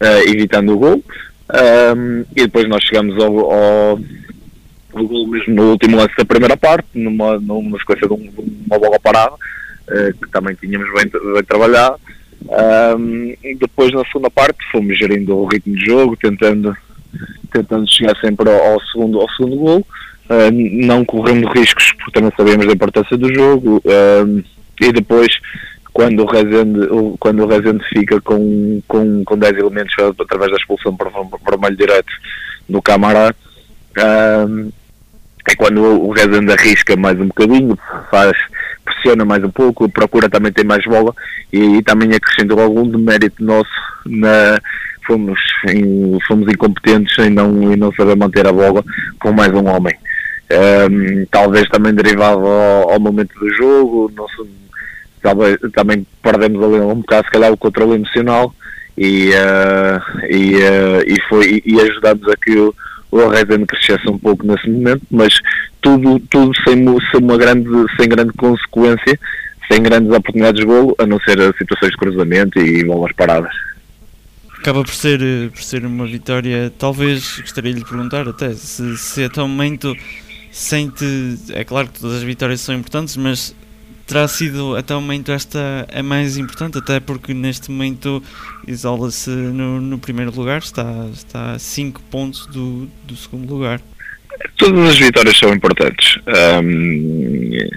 uh, 0.00 0.28
evitando 0.28 0.72
o 0.72 0.78
gol. 0.78 1.04
Um, 1.48 2.24
e 2.34 2.42
depois 2.42 2.68
nós 2.68 2.82
chegamos 2.82 3.22
ao, 3.22 3.52
ao, 3.52 4.00
ao 4.94 5.04
gol 5.04 5.28
mesmo 5.28 5.54
no 5.54 5.70
último 5.72 5.96
lance 5.96 6.14
da 6.16 6.24
primeira 6.24 6.56
parte, 6.56 6.88
numa, 6.94 7.38
numa 7.38 7.78
sequência 7.78 8.08
de, 8.08 8.14
um, 8.14 8.18
de 8.18 8.66
uma 8.66 8.78
bola 8.78 8.98
parada, 8.98 9.34
uh, 9.34 10.12
que 10.20 10.30
também 10.32 10.56
tínhamos 10.56 10.92
bem, 10.94 11.10
bem 11.34 11.44
trabalhado. 11.44 12.00
Um, 12.44 13.34
depois 13.58 13.92
na 13.92 14.04
segunda 14.04 14.30
parte 14.30 14.58
fomos 14.70 14.96
gerindo 14.98 15.36
o 15.36 15.46
ritmo 15.46 15.74
de 15.76 15.84
jogo, 15.84 16.16
tentando 16.16 16.76
tentando 17.52 17.90
chegar 17.90 18.16
sempre 18.20 18.48
ao, 18.50 18.72
ao 18.72 18.80
segundo, 18.86 19.20
ao 19.20 19.30
segundo 19.30 19.56
gol, 19.56 19.78
uh, 19.78 20.50
não 20.52 21.04
correndo 21.04 21.48
riscos, 21.48 21.92
porque 21.92 22.12
também 22.12 22.32
sabemos 22.36 22.66
da 22.66 22.72
importância 22.72 23.16
do 23.16 23.32
jogo, 23.34 23.78
uh, 23.78 24.44
e 24.80 24.92
depois 24.92 25.38
quando 25.92 26.24
o 26.24 26.26
Rezende, 26.26 26.88
quando 27.18 27.42
o 27.42 27.46
Rezende 27.46 27.82
fica 27.88 28.20
com, 28.20 28.82
com, 28.86 29.24
com 29.24 29.38
10 29.38 29.56
elementos 29.56 29.94
através 30.20 30.50
da 30.50 30.58
expulsão 30.58 30.94
por 30.94 31.10
vermelho 31.48 31.76
direto 31.76 32.12
no 32.68 32.82
Camará, 32.82 33.34
uh, 33.96 34.72
é 35.48 35.54
quando 35.54 35.80
o 35.82 36.12
Rezende 36.12 36.52
arrisca 36.52 36.96
mais 36.96 37.18
um 37.20 37.26
bocadinho, 37.26 37.78
faz, 38.10 38.32
pressiona 38.84 39.24
mais 39.24 39.42
um 39.44 39.50
pouco, 39.50 39.88
procura 39.88 40.28
também 40.28 40.52
ter 40.52 40.64
mais 40.64 40.84
bola 40.84 41.14
e, 41.52 41.76
e 41.76 41.82
também 41.82 42.12
acrescentou 42.12 42.60
algum 42.60 42.88
demérito 42.88 43.44
nosso 43.44 43.70
na, 44.06 44.58
fomos, 45.06 45.40
em, 45.68 46.18
fomos 46.26 46.52
incompetentes 46.52 47.16
em 47.18 47.30
não, 47.30 47.72
em 47.72 47.76
não 47.76 47.92
saber 47.92 48.16
manter 48.16 48.46
a 48.46 48.52
bola 48.52 48.84
com 49.20 49.32
mais 49.32 49.52
um 49.54 49.66
homem. 49.68 49.94
Um, 50.50 51.26
talvez 51.30 51.68
também 51.68 51.94
derivado 51.94 52.46
ao, 52.46 52.92
ao, 52.92 53.00
momento 53.00 53.36
do 53.38 53.48
jogo, 53.54 54.12
não 54.14 54.28
sei, 54.28 54.46
talvez 55.22 55.56
também 55.72 56.06
perdemos 56.22 56.62
ali 56.62 56.80
um 56.80 56.96
bocado 56.96 57.26
se 57.26 57.32
calhar 57.32 57.52
o 57.52 57.56
controle 57.56 57.94
emocional 57.94 58.54
e, 58.96 59.30
uh, 59.30 60.26
e, 60.30 60.54
uh, 60.54 61.02
e, 61.04 61.20
foi, 61.28 61.62
e 61.66 61.80
ajudamos 61.80 62.28
a 62.28 62.36
que 62.36 62.56
o, 62.56 62.72
o 63.10 63.28
Rezende 63.28 63.66
crescesse 63.66 64.08
um 64.08 64.18
pouco 64.18 64.46
nesse 64.46 64.68
momento, 64.68 65.02
mas 65.10 65.38
tudo, 65.80 66.20
tudo 66.30 66.52
sem, 66.66 66.84
sem, 67.10 67.20
uma 67.20 67.36
grande, 67.36 67.68
sem 67.98 68.08
grande 68.08 68.32
consequência, 68.32 69.18
sem 69.70 69.82
grandes 69.82 70.10
oportunidades 70.10 70.60
de 70.60 70.66
golo, 70.66 70.94
a 70.98 71.06
não 71.06 71.18
ser 71.20 71.38
situações 71.56 71.90
de 71.90 71.96
cruzamento 71.96 72.58
e 72.58 72.84
bolas 72.84 73.12
paradas 73.12 73.52
acaba 74.66 74.82
por 74.82 74.92
ser, 74.92 75.20
por 75.50 75.62
ser 75.62 75.86
uma 75.86 76.06
vitória. 76.06 76.72
Talvez 76.76 77.38
gostaria 77.38 77.72
de 77.72 77.78
lhe 77.78 77.84
perguntar 77.84 78.26
até 78.26 78.52
se, 78.52 78.96
se 78.98 79.22
até 79.22 79.40
o 79.40 79.46
momento 79.46 79.96
sente. 80.50 81.04
É 81.52 81.62
claro 81.62 81.86
que 81.88 82.00
todas 82.00 82.16
as 82.16 82.22
vitórias 82.24 82.60
são 82.60 82.74
importantes, 82.74 83.16
mas 83.16 83.54
terá 84.06 84.28
sido 84.28 84.76
até 84.76 84.94
o 84.94 85.00
momento 85.00 85.32
esta 85.32 85.86
a 85.92 86.02
mais 86.02 86.36
importante, 86.36 86.78
até 86.78 87.00
porque 87.00 87.34
neste 87.34 87.70
momento 87.70 88.22
isola-se 88.66 89.30
no, 89.30 89.80
no, 89.80 89.98
primeiro 89.98 90.30
lugar, 90.34 90.58
está, 90.58 91.08
está 91.12 91.52
a 91.52 91.58
5 91.58 92.00
pontos 92.02 92.46
do, 92.46 92.86
do 93.04 93.16
segundo 93.16 93.52
lugar. 93.52 93.80
Todas 94.56 94.90
as 94.90 94.98
vitórias 94.98 95.36
são 95.36 95.52
importantes. 95.52 96.18
Um, 96.62 97.68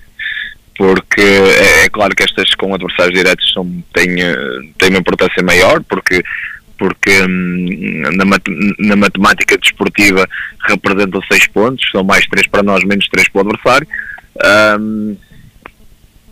porque 0.78 1.20
é, 1.22 1.86
é, 1.86 1.90
claro 1.90 2.16
que 2.16 2.24
estas 2.24 2.56
com 2.56 2.74
adversários 2.74 3.18
diretos 3.18 3.52
são, 3.52 3.66
têm, 3.94 4.16
têm 4.78 4.90
uma 4.90 5.00
importância 5.00 5.44
maior, 5.44 5.84
porque 5.84 6.24
porque 6.78 7.28
na, 7.28 8.24
mat 8.24 8.42
na, 8.80 8.96
matemática 8.96 9.58
desportiva 9.58 10.26
representam 10.66 11.22
6 11.30 11.48
pontos, 11.48 11.86
são 11.92 12.06
mais 12.06 12.26
3 12.28 12.48
para 12.48 12.64
nós, 12.64 12.86
menos 12.86 13.06
3 13.10 13.28
para 13.28 13.40
o 13.40 13.42
adversário. 13.42 13.88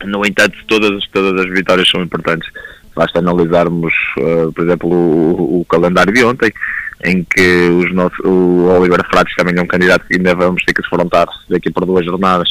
No 0.05 0.25
entanto, 0.25 0.57
todas, 0.67 1.05
todas 1.07 1.45
as 1.45 1.51
vitórias 1.51 1.89
são 1.89 2.01
importantes. 2.01 2.49
Basta 2.95 3.19
analisarmos, 3.19 3.93
uh, 4.17 4.51
por 4.51 4.65
exemplo, 4.65 4.89
o, 4.89 5.61
o, 5.61 5.65
calendário 5.65 6.13
de 6.13 6.23
ontem, 6.23 6.51
em 7.05 7.23
que 7.23 7.69
os 7.69 7.93
nossos, 7.93 8.17
o 8.25 8.67
Oliver 8.79 9.05
Frates 9.09 9.35
também 9.35 9.55
é 9.57 9.61
um 9.61 9.67
candidato 9.67 10.05
que 10.07 10.15
ainda 10.15 10.33
vamos 10.33 10.63
ter 10.63 10.73
que 10.73 10.81
se 10.81 10.89
frontar 10.89 11.27
daqui 11.49 11.71
por 11.71 11.85
duas 11.85 12.05
jornadas. 12.05 12.49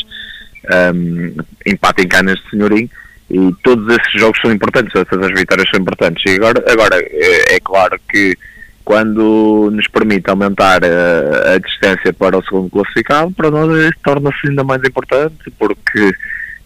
Um, 0.94 1.36
empate 1.64 2.02
em 2.02 2.08
canas 2.08 2.36
de 2.36 2.50
senhorinho 2.50 2.90
e 3.30 3.54
todos 3.62 3.86
esses 3.94 4.20
jogos 4.20 4.40
são 4.40 4.52
importantes, 4.52 4.94
essas 4.94 5.22
as 5.22 5.38
vitórias 5.38 5.68
são 5.68 5.80
importantes. 5.80 6.22
E 6.26 6.36
agora, 6.36 6.64
agora 6.68 6.96
é, 7.00 7.56
é 7.56 7.60
claro 7.60 7.98
que 8.08 8.36
quando 8.84 9.68
nos 9.72 9.88
permite 9.88 10.30
aumentar 10.30 10.80
a, 10.84 11.54
a, 11.54 11.58
distância 11.58 12.12
para 12.12 12.38
o 12.38 12.44
segundo 12.44 12.70
classificado, 12.70 13.32
para 13.32 13.50
nós 13.50 13.90
torna-se 14.04 14.48
ainda 14.48 14.62
mais 14.62 14.80
importante, 14.84 15.50
porque 15.58 16.12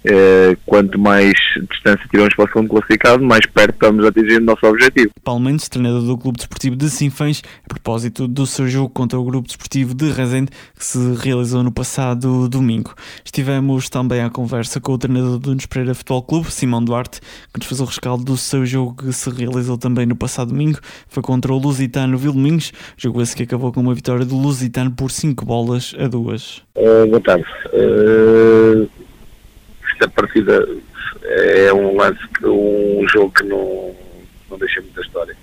eh, 0.04 0.56
quanto 0.64 0.98
mais 0.98 1.34
distância 1.70 2.06
tiramos 2.10 2.34
para 2.34 2.44
o 2.44 2.48
segundo 2.48 2.68
classificado, 2.68 3.22
mais 3.22 3.44
perto 3.46 3.74
estamos 3.74 4.04
atingindo 4.04 4.42
o 4.42 4.46
nosso 4.46 4.66
objetivo. 4.66 5.10
Paulo 5.22 5.40
Mendes, 5.40 5.68
treinador 5.68 6.02
do 6.02 6.16
Clube 6.16 6.38
Desportivo 6.38 6.76
de 6.76 6.88
Sinfãs, 6.88 7.42
a 7.64 7.68
propósito 7.68 8.26
do 8.26 8.46
seu 8.46 8.68
jogo 8.68 8.88
contra 8.88 9.18
o 9.18 9.24
Grupo 9.24 9.46
Desportivo 9.46 9.94
de 9.94 10.10
Rezende, 10.10 10.50
que 10.76 10.84
se 10.84 10.98
realizou 11.14 11.62
no 11.62 11.72
passado 11.72 12.48
domingo. 12.48 12.94
Estivemos 13.24 13.88
também 13.88 14.22
à 14.22 14.30
conversa 14.30 14.80
com 14.80 14.92
o 14.92 14.98
treinador 14.98 15.38
do 15.38 15.54
Nespreira 15.54 15.94
Futebol 15.94 16.22
Clube, 16.22 16.50
Simão 16.50 16.82
Duarte, 16.82 17.20
que 17.52 17.58
nos 17.58 17.66
fez 17.66 17.80
o 17.80 17.84
rescaldo 17.84 18.24
do 18.24 18.36
seu 18.36 18.64
jogo 18.64 18.94
que 18.96 19.12
se 19.12 19.28
realizou 19.30 19.76
também 19.76 20.06
no 20.06 20.16
passado 20.16 20.48
domingo, 20.48 20.78
foi 21.08 21.22
contra 21.22 21.52
o 21.52 21.58
Lusitano 21.58 22.16
Vildomingos, 22.16 22.72
jogo 22.96 23.20
esse 23.20 23.36
que 23.36 23.42
acabou 23.42 23.72
com 23.72 23.80
uma 23.80 23.94
vitória 23.94 24.24
do 24.24 24.36
Lusitano 24.36 24.90
por 24.90 25.10
5 25.10 25.44
bolas 25.44 25.94
a 25.98 26.08
2. 26.08 26.62
Uh, 26.76 27.06
boa 27.08 27.20
tarde. 27.20 27.44
Uh 27.74 28.99
esta 30.00 30.08
partida 30.08 30.66
é 31.24 31.72
um 31.74 31.94
lance, 31.94 32.20
um 32.42 33.06
jogo 33.06 33.30
que 33.32 33.44
não, 33.44 33.94
não 34.48 34.58
deixa 34.58 34.80
muita 34.80 35.02
história. 35.02 35.36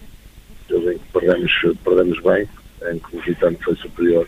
Jogo 0.68 0.92
em 0.92 0.98
que 0.98 1.06
perdemos, 1.14 1.52
perdemos 1.84 2.20
bem, 2.24 2.50
em 2.92 2.98
que 2.98 3.18
o 3.18 3.22
Gitano 3.22 3.58
foi 3.64 3.76
superior. 3.76 4.28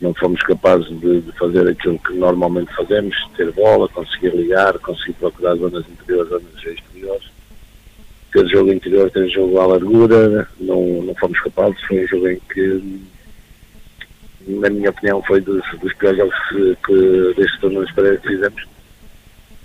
Não 0.00 0.14
fomos 0.14 0.40
capazes 0.42 0.88
de, 1.00 1.22
de, 1.22 1.32
fazer 1.32 1.68
aquilo 1.68 1.98
que 1.98 2.12
normalmente 2.14 2.72
fazemos, 2.76 3.16
ter 3.36 3.50
bola, 3.50 3.88
conseguir 3.88 4.30
ligar, 4.30 4.78
conseguir 4.78 5.14
procurar 5.14 5.56
zonas 5.56 5.84
interiores, 5.88 6.28
zonas 6.30 6.64
exteriores. 6.64 7.26
Ter 8.32 8.46
jogo 8.46 8.72
interior, 8.72 9.10
ter 9.10 9.28
jogo 9.28 9.58
à 9.58 9.66
largura, 9.66 10.48
não, 10.60 11.02
não 11.02 11.14
fomos 11.16 11.40
capazes. 11.40 11.82
Foi 11.82 12.04
um 12.04 12.06
jogo 12.06 12.28
em 12.28 12.40
que, 12.52 13.00
na 14.46 14.70
minha 14.70 14.90
opinião, 14.90 15.20
foi 15.22 15.40
dos, 15.40 15.64
dos 15.80 15.92
piores 15.94 16.18
jogos 16.18 16.36
que, 16.48 16.76
que 16.86 17.34
destes 17.36 17.60
torneios 17.60 17.90
que 17.90 18.28
fizemos 18.28 18.77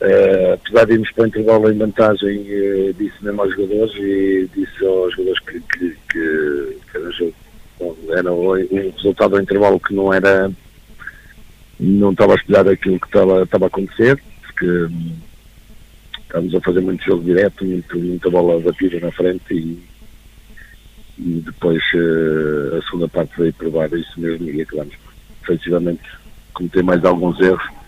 Uh, 0.04 0.54
apesar 0.56 0.86
de 0.86 0.94
irmos 0.96 1.12
para 1.14 1.24
o 1.24 1.28
intervalo 1.28 1.72
em 1.72 1.78
vantagem, 1.78 2.40
uh, 2.42 2.94
disse 2.96 3.24
mesmo 3.24 3.42
aos 3.42 3.56
jogadores 3.56 3.96
e 3.96 4.50
disse 4.54 4.86
aos 4.86 5.16
jogadores 5.16 5.40
que, 5.46 5.62
que, 5.62 5.98
que, 6.12 6.78
que 6.92 6.98
era, 6.98 8.20
era 8.20 8.34
um 8.34 8.52
resultado 8.92 9.32
do 9.32 9.42
intervalo 9.42 9.80
que 9.80 9.94
não 9.94 10.14
era 10.14 10.52
não 11.80 12.12
estava 12.12 12.34
a 12.34 12.36
espelhar 12.36 12.68
aquilo 12.68 13.00
que 13.00 13.08
estava, 13.08 13.44
estava 13.44 13.66
a 13.66 13.68
acontecer, 13.68 14.22
porque 14.42 14.66
um, 14.66 15.16
estávamos 16.22 16.56
a 16.56 16.60
fazer 16.60 16.82
muito 16.82 17.06
jogo 17.06 17.24
direto, 17.24 17.64
muito, 17.64 17.98
muita 17.98 18.30
bola 18.30 18.60
batida 18.60 19.00
na 19.00 19.12
frente 19.12 19.54
e, 19.54 19.84
e 21.18 21.44
depois 21.46 21.82
uh, 21.94 22.78
a 22.78 22.82
segunda 22.84 23.08
parte 23.08 23.38
veio 23.38 23.54
provar 23.54 23.92
isso 23.94 24.20
mesmo 24.20 24.50
e 24.50 24.62
acabamos 24.62 24.96
efetivamente 25.44 26.04
cometer 26.54 26.84
mais 26.84 27.06
alguns 27.06 27.40
erros 27.40 27.83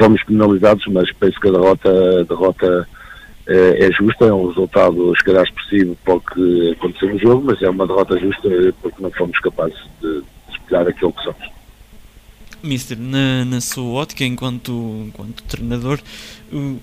fomos 0.00 0.24
penalizados, 0.24 0.86
mas 0.86 1.12
penso 1.12 1.38
que 1.38 1.48
a 1.48 1.52
derrota, 1.52 1.90
a 1.90 2.24
derrota 2.24 2.88
é, 3.46 3.86
é, 3.86 3.92
justa, 3.92 4.24
é 4.24 4.32
um 4.32 4.48
resultado, 4.48 5.14
se 5.14 5.22
calhar, 5.22 5.44
expressivo 5.44 5.94
para 6.02 6.14
o 6.14 6.20
que 6.20 6.72
aconteceu 6.72 7.10
no 7.10 7.18
jogo, 7.18 7.44
mas 7.44 7.60
é 7.62 7.68
uma 7.68 7.86
derrota 7.86 8.18
justa 8.18 8.48
porque 8.80 9.02
não 9.02 9.10
fomos 9.10 9.38
capazes 9.40 9.78
de, 10.00 10.22
espelhar 10.50 10.88
aquilo 10.88 11.12
que 11.12 11.22
somos. 11.22 11.50
Mister, 12.62 12.98
na, 12.98 13.44
na 13.44 13.60
sua 13.60 14.00
ótica, 14.00 14.24
enquanto, 14.24 14.72
enquanto 15.06 15.42
treinador, 15.44 16.00
o, 16.50 16.78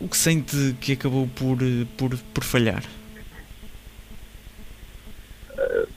o 0.00 0.08
que 0.08 0.16
sente 0.16 0.74
que 0.80 0.92
acabou 0.92 1.28
por, 1.28 1.58
por, 1.96 2.18
por 2.34 2.44
falhar? 2.44 2.82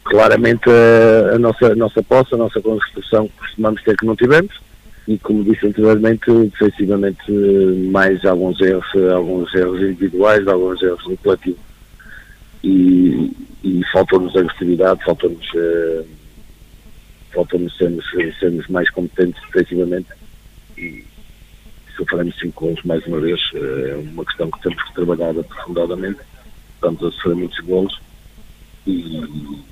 Claramente 0.04 0.70
a, 0.70 1.36
a, 1.36 1.40
nossa, 1.40 1.72
a 1.72 1.76
nossa 1.76 2.04
posse, 2.04 2.36
a 2.36 2.38
nossa 2.38 2.62
construção 2.62 3.28
que 3.28 3.38
costumamos 3.40 3.82
ter 3.84 3.98
que 3.98 4.06
não 4.06 4.16
tivemos 4.16 4.52
e 5.08 5.18
como 5.18 5.44
disse 5.44 5.66
anteriormente, 5.66 6.32
defensivamente 6.32 7.32
mais 7.92 8.24
alguns 8.26 8.60
erros, 8.62 8.86
alguns 9.12 9.54
erros 9.56 9.82
individuais, 9.82 10.48
alguns 10.48 10.82
erros 10.82 11.06
no 11.08 11.18
coletivo. 11.18 11.58
E, 12.64 13.32
e 13.64 13.82
faltou-nos 13.92 14.36
agressividade, 14.36 15.04
faltou-nos 15.04 15.48
uh, 15.54 16.06
faltou-nos 17.34 17.76
sermos, 17.78 18.06
sermos 18.40 18.68
mais 18.68 18.90
competentes 18.92 19.42
defensivamente 19.52 20.10
e 20.78 21.04
sofremos 21.96 22.38
cinco 22.40 22.68
gols 22.68 22.84
mais 22.84 23.06
uma 23.08 23.20
vez. 23.20 23.40
Uh, 23.54 23.88
é 23.88 23.96
uma 23.96 24.26
questão 24.26 24.52
que 24.52 24.62
temos 24.62 24.84
que 24.84 24.94
trabalhar 24.94 25.32
aprofundadamente. 25.32 26.20
Estamos 26.76 27.04
a 27.04 27.12
sofrer 27.12 27.36
muitos 27.36 27.60
gols 27.62 28.00
e, 28.86 29.64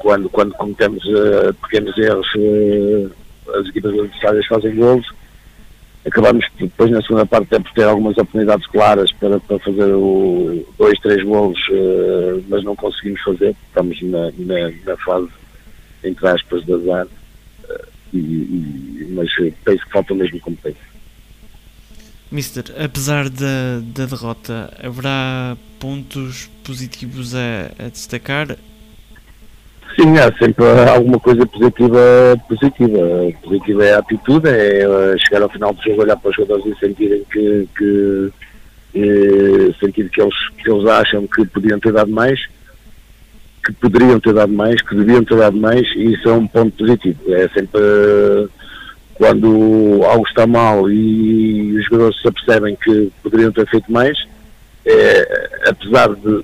quando, 0.00 0.28
quando 0.28 0.52
cometemos 0.54 1.04
uh, 1.04 1.54
pequenos 1.62 1.96
erros, 1.96 2.26
uh, 2.34 3.12
as 3.60 3.66
equipas 3.68 3.92
adversárias 3.92 4.46
fazem 4.46 4.74
golos. 4.74 5.06
Acabamos 6.06 6.46
depois 6.58 6.90
na 6.90 7.02
segunda 7.02 7.26
parte 7.26 7.54
até 7.54 7.60
por 7.62 7.72
ter 7.72 7.84
algumas 7.84 8.16
oportunidades 8.16 8.66
claras 8.68 9.12
para, 9.12 9.38
para 9.38 9.58
fazer 9.58 9.92
o 9.94 10.66
dois, 10.78 10.98
três 11.00 11.22
golos, 11.22 11.60
uh, 11.68 12.42
mas 12.48 12.64
não 12.64 12.74
conseguimos 12.74 13.20
fazer. 13.22 13.54
Estamos 13.68 14.00
na, 14.02 14.32
na, 14.38 14.70
na 14.86 14.96
fase, 14.96 15.28
entre 16.02 16.26
aspas, 16.26 16.64
de 16.64 16.72
azar. 16.72 17.06
E, 18.12 18.18
e, 18.18 19.08
mas 19.10 19.30
penso 19.64 19.84
que 19.84 19.92
falta 19.92 20.12
mesmo 20.14 20.40
competência. 20.40 20.90
Mister, 22.32 22.64
apesar 22.82 23.28
da, 23.28 23.80
da 23.94 24.06
derrota, 24.06 24.72
haverá 24.82 25.56
pontos 25.78 26.50
positivos 26.64 27.34
a, 27.34 27.70
a 27.78 27.88
destacar? 27.88 28.56
Sim, 30.00 30.16
há 30.16 30.32
sempre 30.38 30.64
alguma 30.88 31.20
coisa 31.20 31.44
positiva, 31.44 32.00
positiva. 32.48 32.98
Positiva 33.42 33.84
é 33.84 33.92
a 33.92 33.98
atitude, 33.98 34.48
é 34.48 35.14
chegar 35.18 35.42
ao 35.42 35.50
final 35.50 35.74
do 35.74 35.82
jogo, 35.82 36.00
olhar 36.00 36.16
para 36.16 36.30
os 36.30 36.36
jogadores 36.36 36.64
e 36.74 36.80
sentirem 36.80 37.22
que, 37.30 37.68
que 37.76 38.32
eh, 38.94 39.74
sentir 39.78 40.08
que 40.08 40.22
eles, 40.22 40.34
que 40.56 40.70
eles 40.70 40.88
acham 40.88 41.26
que 41.26 41.44
podiam 41.44 41.78
ter 41.78 41.92
dado 41.92 42.10
mais, 42.10 42.40
que 43.62 43.74
poderiam 43.74 44.18
ter 44.18 44.32
dado 44.32 44.50
mais, 44.50 44.80
que 44.80 44.94
deviam 44.94 45.22
ter 45.22 45.36
dado 45.36 45.58
mais, 45.58 45.86
e 45.94 46.14
isso 46.14 46.30
é 46.30 46.32
um 46.32 46.46
ponto 46.46 46.74
positivo. 46.78 47.20
É 47.34 47.46
sempre 47.48 47.80
quando 49.16 50.00
algo 50.04 50.26
está 50.26 50.46
mal 50.46 50.90
e 50.90 51.76
os 51.76 51.84
jogadores 51.84 52.18
se 52.22 52.26
apercebem 52.26 52.74
que 52.74 53.12
poderiam 53.22 53.52
ter 53.52 53.68
feito 53.68 53.92
mais, 53.92 54.16
é, 54.86 55.50
apesar 55.66 56.08
de 56.14 56.42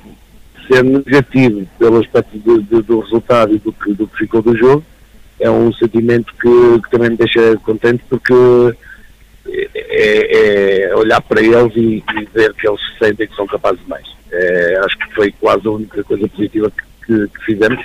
ser 0.66 0.84
negativo 0.84 1.66
pelo 1.78 1.98
aspecto 2.00 2.38
de, 2.38 2.62
de, 2.62 2.82
do 2.82 3.00
resultado 3.00 3.54
e 3.54 3.58
do 3.58 3.72
que, 3.72 3.92
do 3.94 4.06
que 4.06 4.18
ficou 4.18 4.42
do 4.42 4.56
jogo, 4.56 4.84
é 5.38 5.50
um 5.50 5.72
sentimento 5.72 6.32
que, 6.34 6.82
que 6.82 6.90
também 6.90 7.10
me 7.10 7.16
deixa 7.16 7.56
contente 7.58 8.02
porque 8.08 8.32
é, 9.48 10.88
é 10.88 10.96
olhar 10.96 11.20
para 11.20 11.40
eles 11.40 11.74
e, 11.76 12.02
e, 12.14 12.28
ver 12.34 12.52
que 12.54 12.68
eles 12.68 12.80
sentem 12.98 13.28
que 13.28 13.36
são 13.36 13.46
capazes 13.46 13.80
de 13.82 13.88
mais. 13.88 14.06
É, 14.32 14.80
acho 14.84 14.98
que 14.98 15.14
foi 15.14 15.32
quase 15.32 15.66
a 15.66 15.70
única 15.70 16.02
coisa 16.04 16.26
positiva 16.28 16.70
que, 16.70 17.06
que, 17.06 17.28
que 17.28 17.44
fizemos. 17.44 17.84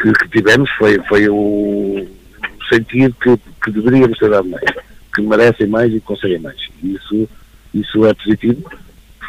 que, 0.00 0.12
que, 0.12 0.28
tivemos 0.30 0.70
foi, 0.78 0.98
foi 1.08 1.28
o 1.28 2.06
sentir 2.68 3.12
que, 3.14 3.36
que 3.64 3.70
deveríamos 3.70 4.18
ter 4.18 4.30
dado 4.30 4.48
mais, 4.48 4.64
que 5.14 5.22
merecem 5.22 5.66
mais 5.66 5.92
e 5.92 6.00
conseguem 6.00 6.38
mais. 6.38 6.58
Isso, 6.82 7.28
isso 7.74 8.06
é 8.06 8.14
positivo, 8.14 8.70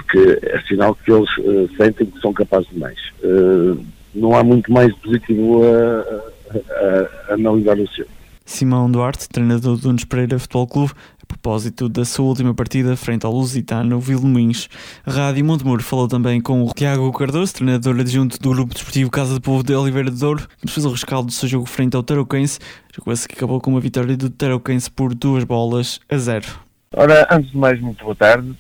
porque 0.09 0.39
é 0.47 0.59
sinal 0.61 0.95
que 0.95 1.11
eles 1.11 1.29
uh, 1.37 1.69
sentem 1.77 2.07
que 2.07 2.19
são 2.19 2.33
capazes 2.33 2.67
de 2.69 2.79
mais. 2.79 2.97
Uh, 3.23 3.79
não 4.15 4.35
há 4.35 4.43
muito 4.43 4.71
mais 4.71 4.93
positivo 4.97 5.61
a, 5.63 6.23
a, 6.51 7.31
a 7.31 7.33
analisar 7.35 7.77
o 7.77 7.87
seu. 7.89 8.07
Simão 8.43 8.89
Duarte, 8.89 9.29
treinador 9.29 9.77
do 9.77 9.87
Nunes 9.87 10.05
Pereira 10.05 10.39
Futebol 10.39 10.65
Clube, 10.65 10.93
a 11.21 11.25
propósito 11.27 11.87
da 11.87 12.03
sua 12.03 12.25
última 12.25 12.55
partida 12.55 12.95
frente 12.95 13.23
ao 13.23 13.31
Lusitano 13.31 13.99
Vilmins. 13.99 14.67
A 15.05 15.11
Rádio 15.11 15.45
Montemuro 15.45 15.83
falou 15.83 16.07
também 16.07 16.41
com 16.41 16.63
o 16.63 16.73
Tiago 16.73 17.11
Cardoso, 17.13 17.53
treinador 17.53 17.99
adjunto 17.99 18.39
do 18.39 18.49
Grupo 18.49 18.73
Desportivo 18.73 19.11
Casa 19.11 19.35
do 19.35 19.41
Povo 19.41 19.61
de 19.61 19.75
Oliveira 19.75 20.09
de 20.09 20.19
Douro, 20.19 20.47
que 20.57 20.65
nos 20.65 20.73
fez 20.73 20.83
o 20.83 20.89
rescaldo 20.89 21.27
do 21.27 21.33
seu 21.33 21.47
jogo 21.47 21.67
frente 21.67 21.95
ao 21.95 22.01
Tarouquense, 22.01 22.57
jogo 22.91 23.11
esse 23.11 23.27
que 23.27 23.35
acabou 23.35 23.61
com 23.61 23.69
uma 23.69 23.79
vitória 23.79 24.17
do 24.17 24.31
Tarouquense 24.31 24.89
por 24.89 25.13
duas 25.13 25.43
bolas 25.43 25.99
a 26.09 26.17
zero. 26.17 26.47
Ora, 26.95 27.27
antes 27.29 27.51
de 27.51 27.57
mais, 27.57 27.79
muito 27.79 28.03
boa 28.03 28.15
tarde. 28.15 28.55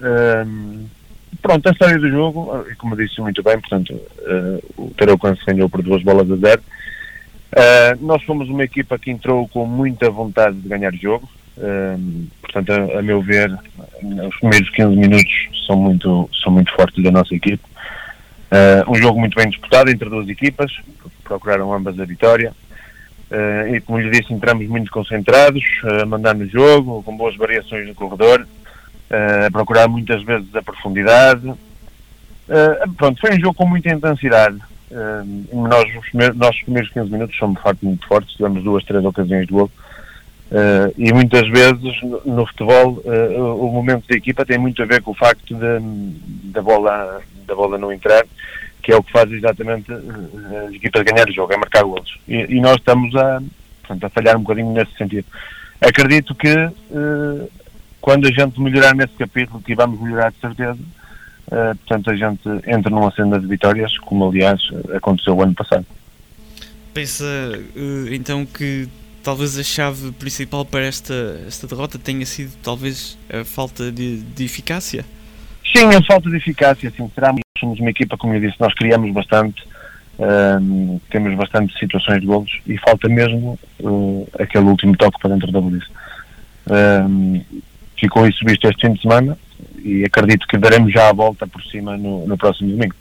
Um, 0.00 0.86
pronto, 1.40 1.68
a 1.68 1.72
história 1.72 1.98
do 1.98 2.10
jogo, 2.10 2.64
como 2.78 2.96
disse 2.96 3.20
muito 3.20 3.42
bem, 3.42 3.58
portanto, 3.60 3.92
uh, 3.92 4.82
o 4.82 4.90
Tarouquense 4.96 5.44
ganhou 5.46 5.68
por 5.68 5.82
duas 5.82 6.02
bolas 6.02 6.30
a 6.30 6.36
zero. 6.36 6.62
Uh, 7.54 8.04
nós 8.04 8.20
fomos 8.24 8.48
uma 8.48 8.64
equipa 8.64 8.98
que 8.98 9.12
entrou 9.12 9.46
com 9.46 9.64
muita 9.64 10.10
vontade 10.10 10.56
de 10.56 10.68
ganhar 10.68 10.92
jogo. 10.94 11.28
Uh, 11.56 12.26
portanto, 12.42 12.70
a, 12.72 12.98
a, 12.98 13.02
meu 13.02 13.22
ver, 13.22 13.48
os 14.02 14.36
primeiros 14.40 14.68
15 14.70 14.96
minutos 14.96 15.32
são 15.64 15.76
muito, 15.76 16.28
são 16.42 16.52
muito 16.52 16.74
fortes 16.74 17.02
da 17.04 17.12
nossa 17.12 17.32
equipe. 17.32 17.62
Uh, 18.50 18.90
um 18.90 18.96
jogo 18.96 19.20
muito 19.20 19.36
bem 19.36 19.48
disputado 19.48 19.88
entre 19.88 20.08
duas 20.10 20.28
equipas, 20.28 20.72
procuraram 21.22 21.72
ambas 21.72 21.98
a 22.00 22.04
vitória. 22.04 22.52
e 23.72 23.80
como 23.80 24.00
lhe 24.00 24.10
disse, 24.10 24.32
entramos 24.32 24.66
muito 24.68 24.90
concentrados, 24.90 25.64
a 26.02 26.04
mandar 26.06 26.34
no 26.34 26.46
jogo, 26.48 27.02
com 27.04 27.16
boas 27.16 27.36
variações 27.36 27.86
no 27.86 27.94
corredor, 27.94 28.46
a 29.46 29.50
procurar 29.50 29.88
muitas 29.88 30.22
vezes 30.22 30.54
a 30.54 30.62
profundidade. 30.62 31.52
pronto, 32.96 33.20
foi 33.20 33.36
um 33.36 33.40
jogo 33.40 33.54
com 33.54 33.66
muita 33.66 33.92
intensidade. 33.92 34.58
Uh, 34.90 35.66
nós, 35.68 35.84
os 35.96 36.08
primeiros, 36.10 36.36
nossos 36.36 36.62
primeiros 36.62 36.90
15 36.92 37.10
minutos 37.10 37.36
facto 37.60 37.84
muito 37.84 38.06
fortes, 38.06 38.36
tivemos 38.36 38.62
duas, 38.62 38.84
três 38.84 39.04
ocasiões 39.04 39.46
de 39.46 39.52
gol. 39.52 39.70
Uh, 40.50 40.92
e 40.96 41.12
muitas 41.12 41.48
vezes 41.48 42.00
no, 42.24 42.46
futebol 42.46 43.02
uh, 43.04 43.66
o 43.66 43.72
momento 43.72 44.06
da 44.06 44.14
equipa 44.14 44.44
tem 44.44 44.58
muito 44.58 44.80
a 44.82 44.86
ver 44.86 45.02
com 45.02 45.10
o 45.10 45.14
facto 45.14 45.56
da, 45.56 46.62
bola, 46.62 47.20
da 47.46 47.54
bola 47.54 47.78
não 47.78 47.92
entrar, 47.92 48.24
que 48.82 48.92
é 48.92 48.96
o 48.96 49.02
que 49.02 49.10
faz 49.10 49.32
exatamente 49.32 49.90
uh, 49.90 50.68
as 50.68 50.74
equipas 50.74 51.02
ganhar 51.02 51.28
o 51.28 51.32
jogo, 51.32 51.52
é 51.52 51.56
marcar 51.56 51.82
golos. 51.82 52.18
E, 52.28 52.56
e, 52.56 52.60
nós 52.60 52.76
estamos 52.76 53.16
a, 53.16 53.42
portanto, 53.80 54.04
a 54.04 54.10
falhar 54.10 54.36
um 54.36 54.42
bocadinho 54.42 54.72
nesse 54.72 54.94
sentido. 54.96 55.26
Acredito 55.80 56.34
que 56.34 56.54
quando 58.04 58.28
a 58.28 58.30
gente 58.30 58.60
melhorar 58.60 58.94
nesse 58.94 59.14
capítulo, 59.14 59.62
que 59.62 59.74
vamos 59.74 59.98
melhorar 59.98 60.30
de 60.30 60.38
certeza, 60.38 60.78
Uh, 61.46 61.76
portanto, 61.76 62.10
a 62.10 62.16
gente 62.16 62.40
entra 62.66 62.90
numa 62.90 63.10
senda 63.10 63.38
de 63.38 63.46
vitórias, 63.46 63.98
como 63.98 64.26
aliás 64.26 64.62
aconteceu 64.96 65.36
o 65.36 65.42
ano 65.42 65.54
passado. 65.54 65.84
Pensa 66.94 67.24
uh, 67.24 68.14
então 68.14 68.46
que 68.46 68.88
talvez 69.22 69.58
a 69.58 69.62
chave 69.62 70.10
principal 70.12 70.64
para 70.64 70.86
esta, 70.86 71.12
esta 71.46 71.66
derrota 71.66 71.98
tenha 71.98 72.24
sido 72.24 72.50
talvez 72.62 73.18
a 73.30 73.44
falta 73.44 73.92
de, 73.92 74.22
de 74.22 74.42
eficácia? 74.42 75.04
Sim, 75.70 75.84
a 75.94 76.02
falta 76.02 76.30
de 76.30 76.36
eficácia, 76.38 76.90
sim. 76.96 77.10
Será, 77.14 77.34
somos 77.60 77.78
uma 77.78 77.90
equipa, 77.90 78.16
como 78.16 78.32
eu 78.32 78.40
disse, 78.40 78.56
nós 78.58 78.72
criamos 78.72 79.12
bastante, 79.12 79.62
uh, 80.18 81.00
temos 81.10 81.36
bastante 81.36 81.78
situações 81.78 82.22
de 82.22 82.26
golos 82.26 82.58
e 82.66 82.78
falta 82.78 83.06
mesmo 83.06 83.58
aquele 84.38 84.64
último 84.64 84.96
toque 84.96 85.20
para 85.20 85.34
dentro 85.34 85.52
da 85.52 85.60
baliza. 85.60 85.86
Ficou 87.98 88.26
isso 88.26 88.44
visto 88.44 88.66
este 88.68 88.86
fim 88.86 88.94
de 88.94 89.02
semana 89.02 89.38
e 89.82 90.04
acredito 90.04 90.46
que 90.46 90.58
daremos 90.58 90.92
já 90.92 91.08
a 91.08 91.12
volta 91.12 91.46
por 91.46 91.62
cima 91.64 91.96
no, 91.96 92.26
no 92.26 92.36
próximo 92.36 92.70
domingo. 92.70 92.94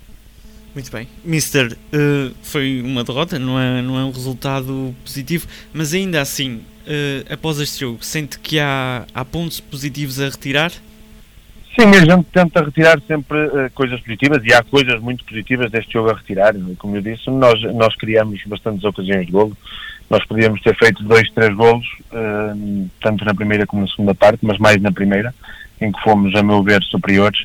Muito 0.73 0.91
bem. 0.91 1.07
Mister, 1.23 1.71
uh, 1.71 2.33
foi 2.41 2.81
uma 2.81 3.03
derrota, 3.03 3.37
não 3.37 3.59
é, 3.59 3.81
não 3.81 3.99
é 3.99 4.03
um 4.03 4.11
resultado 4.11 4.93
positivo, 5.03 5.47
mas 5.71 5.93
ainda 5.93 6.19
assim, 6.19 6.55
uh, 6.55 7.33
após 7.33 7.59
este 7.59 7.81
jogo, 7.81 8.03
sente 8.03 8.39
que 8.39 8.59
há, 8.59 9.05
há 9.13 9.23
pontos 9.23 9.59
positivos 9.59 10.19
a 10.19 10.29
retirar? 10.29 10.71
Sim, 11.79 11.87
a 11.89 12.15
gente 12.15 12.25
tenta 12.31 12.63
retirar 12.63 12.99
sempre 13.07 13.37
uh, 13.47 13.69
coisas 13.73 13.99
positivas 13.99 14.43
e 14.43 14.53
há 14.53 14.63
coisas 14.63 14.99
muito 14.99 15.23
positivas 15.25 15.71
deste 15.71 15.93
jogo 15.93 16.09
a 16.09 16.15
retirar. 16.15 16.55
Como 16.77 16.95
eu 16.95 17.01
disse, 17.01 17.29
nós, 17.29 17.61
nós 17.73 17.95
criamos 17.95 18.41
bastantes 18.45 18.83
ocasiões 18.83 19.27
de 19.27 19.31
golo. 19.31 19.55
Nós 20.13 20.23
podíamos 20.27 20.61
ter 20.61 20.75
feito 20.75 21.03
dois, 21.03 21.27
três 21.31 21.55
golos, 21.55 21.87
tanto 23.01 23.25
na 23.25 23.33
primeira 23.33 23.65
como 23.65 23.81
na 23.81 23.87
segunda 23.87 24.13
parte, 24.13 24.45
mas 24.45 24.59
mais 24.59 24.79
na 24.79 24.91
primeira 24.91 25.33
em 25.81 25.91
que 25.91 25.99
fomos, 26.03 26.35
a 26.35 26.43
meu 26.43 26.61
ver, 26.61 26.83
superiores. 26.83 27.41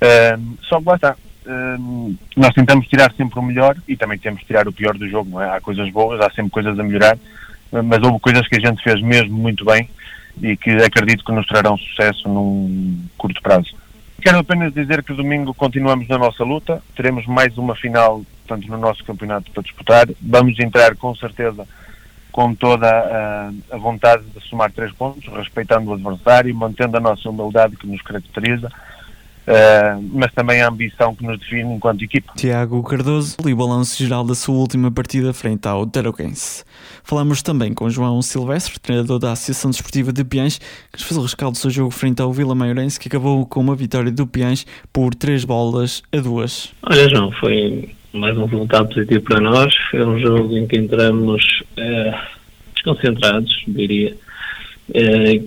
Uh, 0.00 0.56
só 0.62 0.78
que 0.78 0.88
lá 0.88 0.94
está. 0.94 1.16
Uh, 1.44 2.16
nós 2.36 2.54
tentamos 2.54 2.86
tirar 2.86 3.12
sempre 3.16 3.40
o 3.40 3.42
melhor 3.42 3.76
e 3.88 3.96
também 3.96 4.18
temos 4.18 4.38
de 4.40 4.46
tirar 4.46 4.68
o 4.68 4.72
pior 4.72 4.96
do 4.96 5.08
jogo, 5.08 5.40
é? 5.40 5.56
Há 5.56 5.60
coisas 5.60 5.90
boas, 5.90 6.20
há 6.20 6.30
sempre 6.30 6.52
coisas 6.52 6.78
a 6.78 6.82
melhorar, 6.84 7.18
mas 7.72 8.00
houve 8.00 8.20
coisas 8.20 8.46
que 8.46 8.54
a 8.54 8.60
gente 8.60 8.80
fez 8.84 9.02
mesmo 9.02 9.36
muito 9.36 9.64
bem 9.64 9.90
e 10.40 10.56
que 10.56 10.70
acredito 10.76 11.24
que 11.24 11.32
nos 11.32 11.46
trarão 11.46 11.76
sucesso 11.76 12.28
num 12.28 13.04
curto 13.18 13.42
prazo. 13.42 13.74
Quero 14.22 14.38
apenas 14.38 14.72
dizer 14.72 15.02
que 15.02 15.12
domingo 15.12 15.52
continuamos 15.52 16.06
na 16.06 16.18
nossa 16.18 16.44
luta, 16.44 16.80
teremos 16.94 17.26
mais 17.26 17.58
uma 17.58 17.74
final, 17.74 18.24
tanto 18.46 18.68
no 18.68 18.78
nosso 18.78 19.02
campeonato 19.02 19.50
para 19.50 19.64
disputar. 19.64 20.06
Vamos 20.22 20.56
entrar 20.60 20.94
com 20.94 21.12
certeza 21.16 21.66
com 22.36 22.54
toda 22.54 22.86
a, 22.86 23.50
a, 23.74 23.78
vontade 23.78 24.22
de 24.24 24.46
somar 24.46 24.70
três 24.70 24.92
pontos, 24.92 25.26
respeitando 25.32 25.90
o 25.90 25.94
adversário, 25.94 26.54
mantendo 26.54 26.98
a 26.98 27.00
nossa 27.00 27.30
humildade 27.30 27.76
que 27.76 27.86
nos 27.86 28.02
caracteriza, 28.02 28.68
uh, 28.68 30.02
mas 30.12 30.30
também 30.34 30.60
a 30.60 30.68
ambição 30.68 31.14
que 31.14 31.24
nos 31.24 31.38
define 31.38 31.72
enquanto 31.72 32.04
equipa. 32.04 32.34
Tiago 32.36 32.82
Cardoso 32.82 33.38
e 33.46 33.54
o 33.54 33.56
balanço 33.56 33.96
geral 33.96 34.22
da 34.22 34.34
sua 34.34 34.54
última 34.54 34.90
partida 34.90 35.32
frente 35.32 35.66
ao 35.66 35.86
Tarouquense. 35.86 36.62
Falamos 37.02 37.40
também 37.40 37.72
com 37.72 37.88
João 37.88 38.20
Silvestre, 38.20 38.78
treinador 38.78 39.18
da 39.18 39.32
Associação 39.32 39.70
Desportiva 39.70 40.12
de 40.12 40.22
Piães, 40.22 40.58
que 40.58 40.98
nos 40.98 41.04
fez 41.04 41.16
o 41.16 41.22
rescaldo 41.22 41.56
do 41.56 41.58
seu 41.58 41.70
jogo 41.70 41.90
frente 41.90 42.20
ao 42.20 42.30
Vila 42.34 42.54
Maiorense, 42.54 43.00
que 43.00 43.08
acabou 43.08 43.46
com 43.46 43.60
uma 43.60 43.74
vitória 43.74 44.12
do 44.12 44.26
Piães 44.26 44.66
por 44.92 45.14
três 45.14 45.42
bolas 45.42 46.02
a 46.12 46.18
duas. 46.18 46.74
Olha, 46.82 47.08
João, 47.08 47.32
foi 47.40 47.96
mais 48.16 48.36
um 48.36 48.46
resultado 48.46 48.88
positivo 48.88 49.22
para 49.22 49.40
nós. 49.40 49.74
Foi 49.90 50.04
um 50.04 50.18
jogo 50.18 50.56
em 50.56 50.66
que 50.66 50.78
entramos 50.78 51.62
eh, 51.76 52.14
desconcentrados, 52.74 53.62
diria. 53.68 54.16
Eh, 54.94 55.40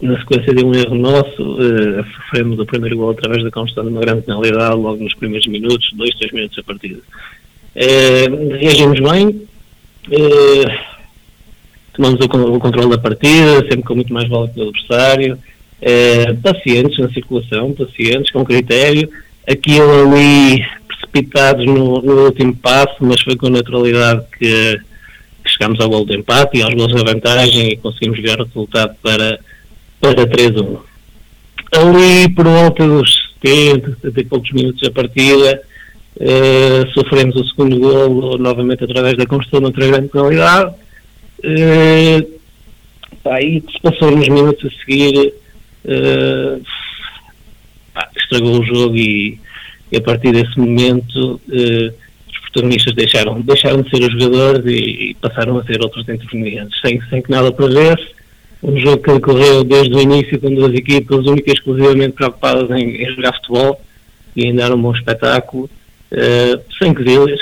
na 0.00 0.18
sequência 0.18 0.54
de 0.54 0.64
um 0.64 0.74
erro 0.74 0.94
nosso, 0.94 1.58
eh, 1.60 2.04
sofremos 2.16 2.58
o 2.58 2.64
primeiro 2.64 2.96
gol 2.96 3.10
através 3.10 3.44
da 3.44 3.50
construção 3.50 3.84
de 3.84 3.90
uma 3.90 4.00
grande 4.00 4.22
penalidade 4.22 4.76
logo 4.76 5.02
nos 5.02 5.14
primeiros 5.14 5.46
minutos, 5.46 5.92
dois, 5.94 6.14
três 6.16 6.32
minutos 6.32 6.56
da 6.56 6.62
partida. 6.62 7.00
Eh, 7.76 8.26
reagimos 8.58 8.98
bem, 9.00 9.42
tomamos 11.92 12.20
o, 12.20 12.54
o, 12.54 12.58
controle 12.58 12.90
da 12.90 12.98
partida, 12.98 13.60
sempre 13.68 13.82
com 13.82 13.94
muito 13.94 14.12
mais 14.12 14.28
bola 14.28 14.48
que 14.48 14.60
o 14.60 14.68
adversário, 14.68 15.38
pacientes 16.42 16.98
na 16.98 17.10
circulação, 17.10 17.72
pacientes, 17.72 18.32
com 18.32 18.44
critério, 18.44 19.08
aquilo 19.46 20.14
ali 20.14 20.64
precipitados 21.10 21.66
no, 21.66 22.00
no, 22.02 22.24
último 22.26 22.54
passo, 22.56 22.96
mas 23.00 23.20
foi 23.22 23.36
com 23.36 23.48
naturalidade 23.48 24.24
que, 24.38 24.80
que 25.44 25.50
chegámos 25.50 25.80
ao 25.80 25.88
gol 25.88 26.06
de 26.06 26.16
empate 26.16 26.58
e 26.58 26.62
aos 26.62 26.74
gols 26.74 26.94
de 26.94 27.04
vantagem 27.04 27.68
e 27.68 27.76
conseguimos 27.76 28.18
virar 28.20 28.40
o 28.40 28.44
resultado 28.44 28.94
para, 29.02 29.38
para 30.00 30.26
3-1. 30.26 30.78
Ali, 31.72 32.34
por 32.34 32.46
volta 32.46 32.86
dos 32.86 33.30
70, 33.42 33.96
70 34.02 34.20
e 34.20 34.24
poucos 34.24 34.52
minutos 34.52 34.80
da 34.80 34.90
partida, 34.90 35.62
Uh, 36.16 36.90
sofremos 36.92 37.34
o 37.36 37.48
segundo 37.48 37.78
gol 37.78 38.36
novamente 38.36 38.84
através 38.84 39.16
da 39.16 39.24
construção 39.24 39.60
de 39.60 39.66
outra 39.66 39.86
grande 39.86 40.08
qualidade. 40.08 40.74
Uh, 41.38 42.40
pá, 43.22 43.40
e 43.40 43.62
que 43.62 43.72
se 43.72 43.80
passou 43.80 44.10
nos 44.10 44.28
minutos 44.28 44.70
a 44.70 44.84
seguir 44.84 45.32
uh, 45.84 46.62
pá, 47.94 48.10
estragou 48.16 48.60
o 48.60 48.64
jogo 48.66 48.96
e, 48.96 49.40
e, 49.90 49.96
a 49.96 50.00
partir 50.00 50.32
desse 50.32 50.58
momento 50.58 51.40
uh, 51.48 51.94
os 52.28 52.38
protagonistas 52.52 52.94
deixaram, 52.94 53.40
deixaram 53.40 53.82
de 53.82 53.90
ser 53.90 54.02
os 54.02 54.12
jogadores 54.12 54.64
e, 54.66 55.10
e 55.10 55.14
passaram 55.14 55.58
a 55.58 55.64
ser 55.64 55.82
outros 55.82 56.08
intervenientes, 56.08 56.80
sem, 56.80 57.00
sem 57.08 57.22
que 57.22 57.30
nada 57.30 57.50
perdesse. 57.52 58.20
Um 58.62 58.78
jogo 58.78 59.02
que 59.02 59.12
decorreu 59.12 59.64
desde 59.64 59.94
o 59.94 60.00
início 60.00 60.38
com 60.38 60.54
duas 60.54 60.74
equipas 60.74 61.26
únicas 61.26 61.54
exclusivamente 61.54 62.12
preocupadas 62.12 62.70
em, 62.70 63.02
em 63.02 63.14
jogar 63.14 63.34
futebol 63.36 63.80
e 64.36 64.46
ainda 64.46 64.64
era 64.64 64.76
um 64.76 64.82
bom 64.82 64.94
espetáculo, 64.94 65.64
uh, 66.12 66.60
sem 66.78 66.94
quesilhas. 66.94 67.40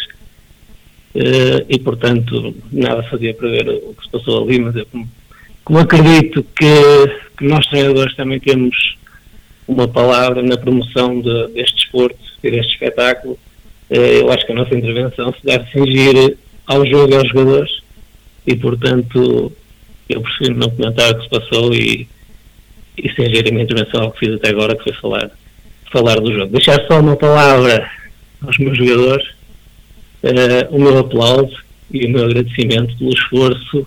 Uh, 1.15 1.65
e 1.69 1.79
portanto 1.79 2.55
nada 2.71 3.03
fazia 3.05 3.35
prever 3.35 3.69
o 3.69 3.95
que 3.95 4.05
se 4.05 4.11
passou 4.11 4.45
ali, 4.45 4.61
mas 4.61 4.77
eu 4.77 4.87
como, 4.87 5.09
como 5.65 5.79
acredito 5.81 6.45
que, 6.57 7.37
que 7.37 7.45
nós 7.45 7.67
treinadores 7.67 8.15
também 8.15 8.39
temos 8.39 8.97
uma 9.67 9.89
palavra 9.89 10.43
na 10.43 10.57
promoção 10.57 11.21
de, 11.21 11.49
deste 11.49 11.77
desporto 11.77 12.28
e 12.43 12.51
deste 12.51 12.73
espetáculo. 12.73 13.39
Eh, 13.91 14.21
eu 14.21 14.31
acho 14.31 14.45
que 14.47 14.53
a 14.53 14.55
nossa 14.55 14.75
intervenção 14.75 15.33
se 15.33 15.45
deve 15.45 15.71
cingir 15.71 16.37
ao 16.67 16.87
jogo 16.87 17.13
e 17.13 17.17
aos 17.17 17.29
jogadores 17.29 17.71
e, 18.47 18.57
portanto, 18.57 19.53
eu 20.09 20.21
prefiro 20.21 20.57
não 20.57 20.71
comentar 20.71 21.11
o 21.11 21.17
que 21.17 21.25
se 21.25 21.31
passou 21.31 21.75
e, 21.75 22.09
e 22.97 23.09
cingir 23.15 23.47
a 23.47 23.51
minha 23.51 23.65
intervenção 23.65 24.03
ao 24.03 24.13
que 24.13 24.21
fiz 24.21 24.35
até 24.35 24.51
agora, 24.51 24.77
que 24.77 24.85
foi 24.85 24.93
falar, 24.95 25.31
falar 25.91 26.21
do 26.21 26.33
jogo. 26.33 26.53
Deixar 26.53 26.81
só 26.87 27.01
uma 27.01 27.17
palavra 27.17 27.91
aos 28.43 28.57
meus 28.59 28.77
jogadores, 28.77 29.27
uh, 30.23 30.75
o 30.75 30.79
meu 30.79 30.99
aplauso 30.99 31.57
e 31.91 32.07
o 32.07 32.11
meu 32.11 32.25
agradecimento 32.25 32.97
pelo 32.97 33.11
esforço 33.11 33.87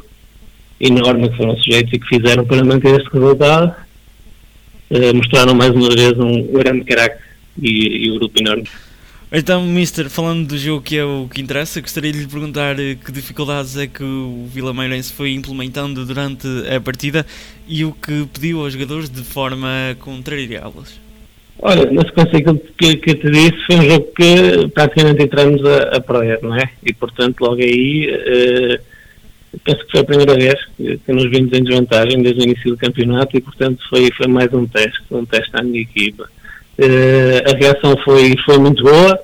enorme 0.79 1.29
que 1.29 1.37
foram 1.37 1.55
sujeitos 1.57 1.93
e 1.93 1.99
que 1.99 2.07
fizeram 2.07 2.45
para 2.45 2.63
manter 2.65 2.99
este 2.99 3.13
resultado 3.13 3.75
eh, 4.89 5.13
mostraram 5.13 5.53
mais 5.53 5.71
uma 5.71 5.89
vez 5.89 6.19
um 6.19 6.51
grande 6.51 6.83
carácter 6.83 7.30
e, 7.57 8.05
e 8.05 8.11
um 8.11 8.19
grupo 8.19 8.39
enorme. 8.39 8.67
Então, 9.33 9.65
Mister, 9.65 10.09
falando 10.09 10.45
do 10.45 10.57
jogo 10.57 10.81
que 10.81 10.97
é 10.97 11.05
o 11.05 11.25
que 11.33 11.41
interessa, 11.41 11.79
gostaria 11.79 12.11
de 12.11 12.19
lhe 12.19 12.27
perguntar 12.27 12.77
eh, 12.77 12.95
que 12.95 13.13
dificuldades 13.13 13.77
é 13.77 13.87
que 13.87 14.03
o 14.03 14.45
Vila 14.53 14.73
Meirense 14.73 15.13
foi 15.13 15.31
implementando 15.31 16.05
durante 16.05 16.45
a 16.67 16.81
partida 16.81 17.25
e 17.65 17.85
o 17.85 17.93
que 17.93 18.27
pediu 18.33 18.59
aos 18.59 18.73
jogadores 18.73 19.09
de 19.09 19.21
forma 19.23 19.69
a 19.91 19.95
contrariá-los. 19.95 20.99
Olha, 21.59 21.89
na 21.91 22.01
sequência 22.01 22.43
que, 22.77 22.97
que, 22.97 23.15
te 23.15 23.31
disse, 23.31 23.65
foi 23.67 23.75
um 23.77 23.89
jogo 23.89 24.07
que 24.17 24.67
praticamente 24.73 25.23
entramos 25.23 25.65
a, 25.65 25.95
a 25.95 26.01
perder, 26.01 26.39
não 26.41 26.53
é? 26.53 26.69
E 26.83 26.91
portanto, 26.91 27.39
logo 27.39 27.61
aí, 27.61 28.09
uh, 28.09 28.79
penso 29.63 29.85
que 29.85 29.91
foi 29.91 29.99
a 30.01 30.03
primeira 30.03 30.35
vez 30.35 30.59
que 30.75 31.13
nos 31.13 31.29
vimos 31.29 31.53
em 31.53 31.63
desvantagem 31.63 32.21
desde 32.21 32.41
o 32.41 32.43
início 32.43 32.71
do 32.71 32.77
campeonato 32.77 33.37
e, 33.37 33.41
portanto, 33.41 33.81
foi, 33.89 34.09
foi 34.17 34.27
mais 34.27 34.51
um 34.53 34.65
teste, 34.65 35.01
um 35.11 35.23
teste 35.23 35.51
à 35.53 35.63
minha 35.63 35.81
equipa. 35.81 36.27
Uh, 36.79 37.51
a 37.53 37.57
reação 37.57 37.95
foi, 38.03 38.35
foi 38.45 38.57
muito 38.57 38.83
boa, 38.83 39.19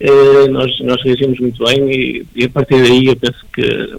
uh, 0.00 0.50
nós, 0.50 0.80
nós 0.80 1.02
reagimos 1.02 1.38
muito 1.38 1.64
bem 1.64 1.90
e, 1.90 2.26
e, 2.34 2.44
a 2.44 2.50
partir 2.50 2.82
daí 2.82 3.06
eu 3.06 3.16
penso 3.16 3.38
que 3.54 3.96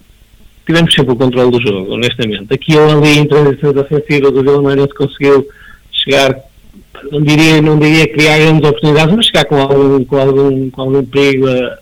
tivemos 0.66 0.94
sempre 0.94 1.14
o 1.14 1.16
controle 1.16 1.52
do 1.52 1.62
jogo, 1.62 1.94
honestamente. 1.94 2.54
Aqui 2.54 2.78
ou 2.78 2.90
ali, 2.90 3.18
em 3.18 3.26
transições 3.26 3.76
ofensivas, 3.76 4.32
o 4.32 4.44
Vila 4.44 4.62
Marense 4.62 4.94
conseguiu 4.94 5.48
chegar, 5.92 6.36
não 7.12 7.22
diria, 7.22 7.62
não 7.62 7.80
diria 7.80 8.08
criar 8.08 8.38
grandes 8.38 8.70
oportunidades, 8.70 9.16
mas 9.16 9.26
chegar 9.26 9.46
com 9.46 9.56
algum, 9.56 10.04
com 10.06 10.18
algum, 10.18 10.70
com 10.70 10.82
algum 10.82 11.06
perigo 11.06 11.48
a, 11.48 11.80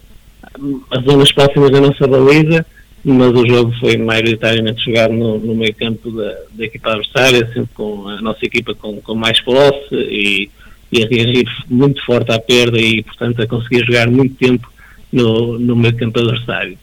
a 0.92 1.02
zonas 1.02 1.32
próximas 1.32 1.72
da 1.72 1.82
nossa 1.82 2.08
baliza 2.08 2.66
mas 3.10 3.32
o 3.32 3.48
jogo 3.48 3.72
foi 3.80 3.96
maioritariamente 3.96 4.84
jogado 4.84 5.14
no, 5.14 5.40
no 5.40 5.56
meio 5.56 5.74
campo 5.76 6.12
da, 6.12 6.38
da, 6.52 6.66
equipa 6.66 6.90
adversária, 6.90 7.48
sempre 7.54 7.70
com 7.74 8.06
a 8.08 8.22
nossa 8.22 8.46
equipa 8.46 8.76
com, 8.76 9.00
com 9.02 9.16
mais 9.16 9.40
posse 9.42 9.96
e, 9.96 10.50
e, 10.92 11.04
a 11.04 11.08
reagir 11.08 11.46
muito 11.70 12.04
forte 12.06 12.32
à 12.32 12.40
perda 12.40 12.80
e, 12.80 13.04
portanto, 13.04 13.42
a 13.42 13.48
conseguir 13.48 13.86
jogar 13.86 14.10
muito 14.10 14.36
tempo 14.36 14.68
no, 15.12 15.60
no 15.60 15.76
meio 15.76 15.96
campo 15.96 16.20
adversário. 16.20 16.78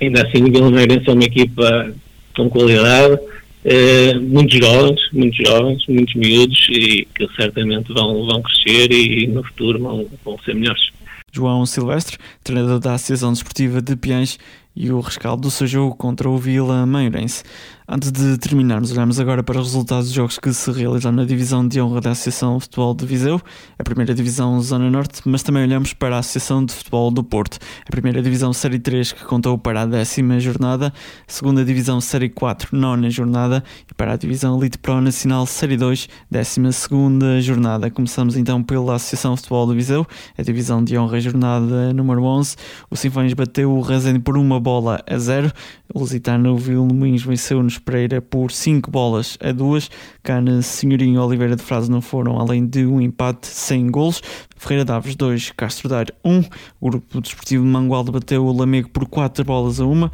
Ainda 0.00 0.22
assim, 0.22 0.42
o 0.42 0.70
Meirense 0.70 1.08
é 1.08 1.12
uma 1.12 1.24
equipa 1.24 1.94
com 2.36 2.50
qualidade, 2.50 3.18
eh, 3.64 4.14
muitos 4.18 4.58
jovens, 4.58 5.00
muitos 5.12 5.38
jovens, 5.48 5.84
muitos 5.88 6.14
miúdos 6.14 6.68
e 6.70 7.08
que 7.14 7.26
certamente 7.34 7.92
vão, 7.92 8.26
vão 8.26 8.42
crescer 8.42 8.92
e, 8.92 9.24
e 9.24 9.26
no 9.26 9.42
futuro 9.42 9.78
vão, 9.80 10.06
vão 10.24 10.38
ser 10.44 10.54
melhores. 10.54 10.90
João 11.32 11.66
Silvestre, 11.66 12.16
treinador 12.44 12.78
da 12.78 12.94
Associação 12.94 13.32
Desportiva 13.32 13.82
de 13.82 13.96
Piães, 13.96 14.38
e 14.76 14.92
o 14.92 15.00
rescaldo 15.00 15.42
do 15.42 15.50
seu 15.50 15.66
jogo 15.66 15.96
contra 15.96 16.28
o 16.28 16.36
Vila 16.36 16.86
Meirense. 16.86 17.42
Antes 17.88 18.10
de 18.10 18.36
terminarmos, 18.36 18.90
olhamos 18.90 19.20
agora 19.20 19.44
para 19.44 19.60
os 19.60 19.68
resultados 19.68 20.06
dos 20.06 20.14
jogos 20.14 20.40
que 20.40 20.52
se 20.52 20.72
realizaram 20.72 21.14
na 21.14 21.24
divisão 21.24 21.66
de 21.66 21.80
honra 21.80 22.00
da 22.00 22.10
Associação 22.10 22.56
de 22.58 22.64
Futebol 22.64 22.92
de 22.92 23.06
Viseu, 23.06 23.40
a 23.78 23.84
primeira 23.84 24.12
divisão 24.12 24.60
Zona 24.60 24.90
Norte, 24.90 25.22
mas 25.24 25.44
também 25.44 25.62
olhamos 25.62 25.92
para 25.92 26.16
a 26.16 26.18
Associação 26.18 26.64
de 26.64 26.74
Futebol 26.74 27.12
do 27.12 27.22
Porto, 27.22 27.60
a 27.86 27.88
primeira 27.88 28.20
divisão 28.20 28.52
Série 28.52 28.80
3 28.80 29.12
que 29.12 29.24
contou 29.24 29.56
para 29.56 29.82
a 29.82 29.86
décima 29.86 30.40
jornada, 30.40 30.92
a 31.28 31.32
segunda 31.32 31.64
divisão 31.64 32.00
Série 32.00 32.28
4, 32.28 32.76
nona 32.76 33.08
jornada 33.08 33.62
e 33.88 33.94
para 33.94 34.14
a 34.14 34.16
divisão 34.16 34.58
Elite 34.58 34.78
Pro 34.78 35.00
Nacional 35.00 35.46
Série 35.46 35.76
2, 35.76 36.08
décima 36.28 36.72
segunda 36.72 37.40
jornada. 37.40 37.88
Começamos 37.88 38.36
então 38.36 38.64
pela 38.64 38.96
Associação 38.96 39.34
de 39.34 39.42
Futebol 39.42 39.68
de 39.68 39.74
Viseu, 39.76 40.04
a 40.36 40.42
divisão 40.42 40.82
de 40.82 40.98
honra 40.98 41.20
jornada 41.20 41.92
número 41.92 42.24
11. 42.24 42.56
O 42.90 42.96
Sinfãs 42.96 43.32
bateu 43.32 43.72
o 43.72 43.80
Rezende 43.80 44.18
por 44.18 44.36
uma 44.36 44.58
bola 44.58 45.00
a 45.08 45.16
zero. 45.18 45.52
O 45.94 46.00
Lusitano 46.00 46.56
Vilmins 46.56 47.22
venceu-nos 47.22 47.75
Pereira 47.80 48.20
por 48.20 48.50
5 48.50 48.90
bolas 48.90 49.38
a 49.40 49.52
2. 49.52 49.90
Cana 50.22 50.62
Senhorinho 50.62 51.22
Oliveira 51.22 51.56
de 51.56 51.62
Frase 51.62 51.90
não 51.90 52.00
foram 52.00 52.38
além 52.38 52.66
de 52.66 52.86
um 52.86 53.00
empate 53.00 53.46
sem 53.46 53.90
golos. 53.90 54.22
Ferreira 54.56 54.84
Daves 54.84 55.14
2, 55.14 55.52
Castro 55.56 55.88
Daire 55.88 56.12
1. 56.24 56.44
O 56.80 56.90
grupo 56.90 57.20
desportivo 57.20 57.64
de 57.64 57.70
Mangualde 57.70 58.10
bateu 58.10 58.44
o 58.44 58.52
Lamego 58.52 58.88
por 58.90 59.06
4 59.06 59.44
bolas 59.44 59.80
a 59.80 59.86
1. 59.86 60.10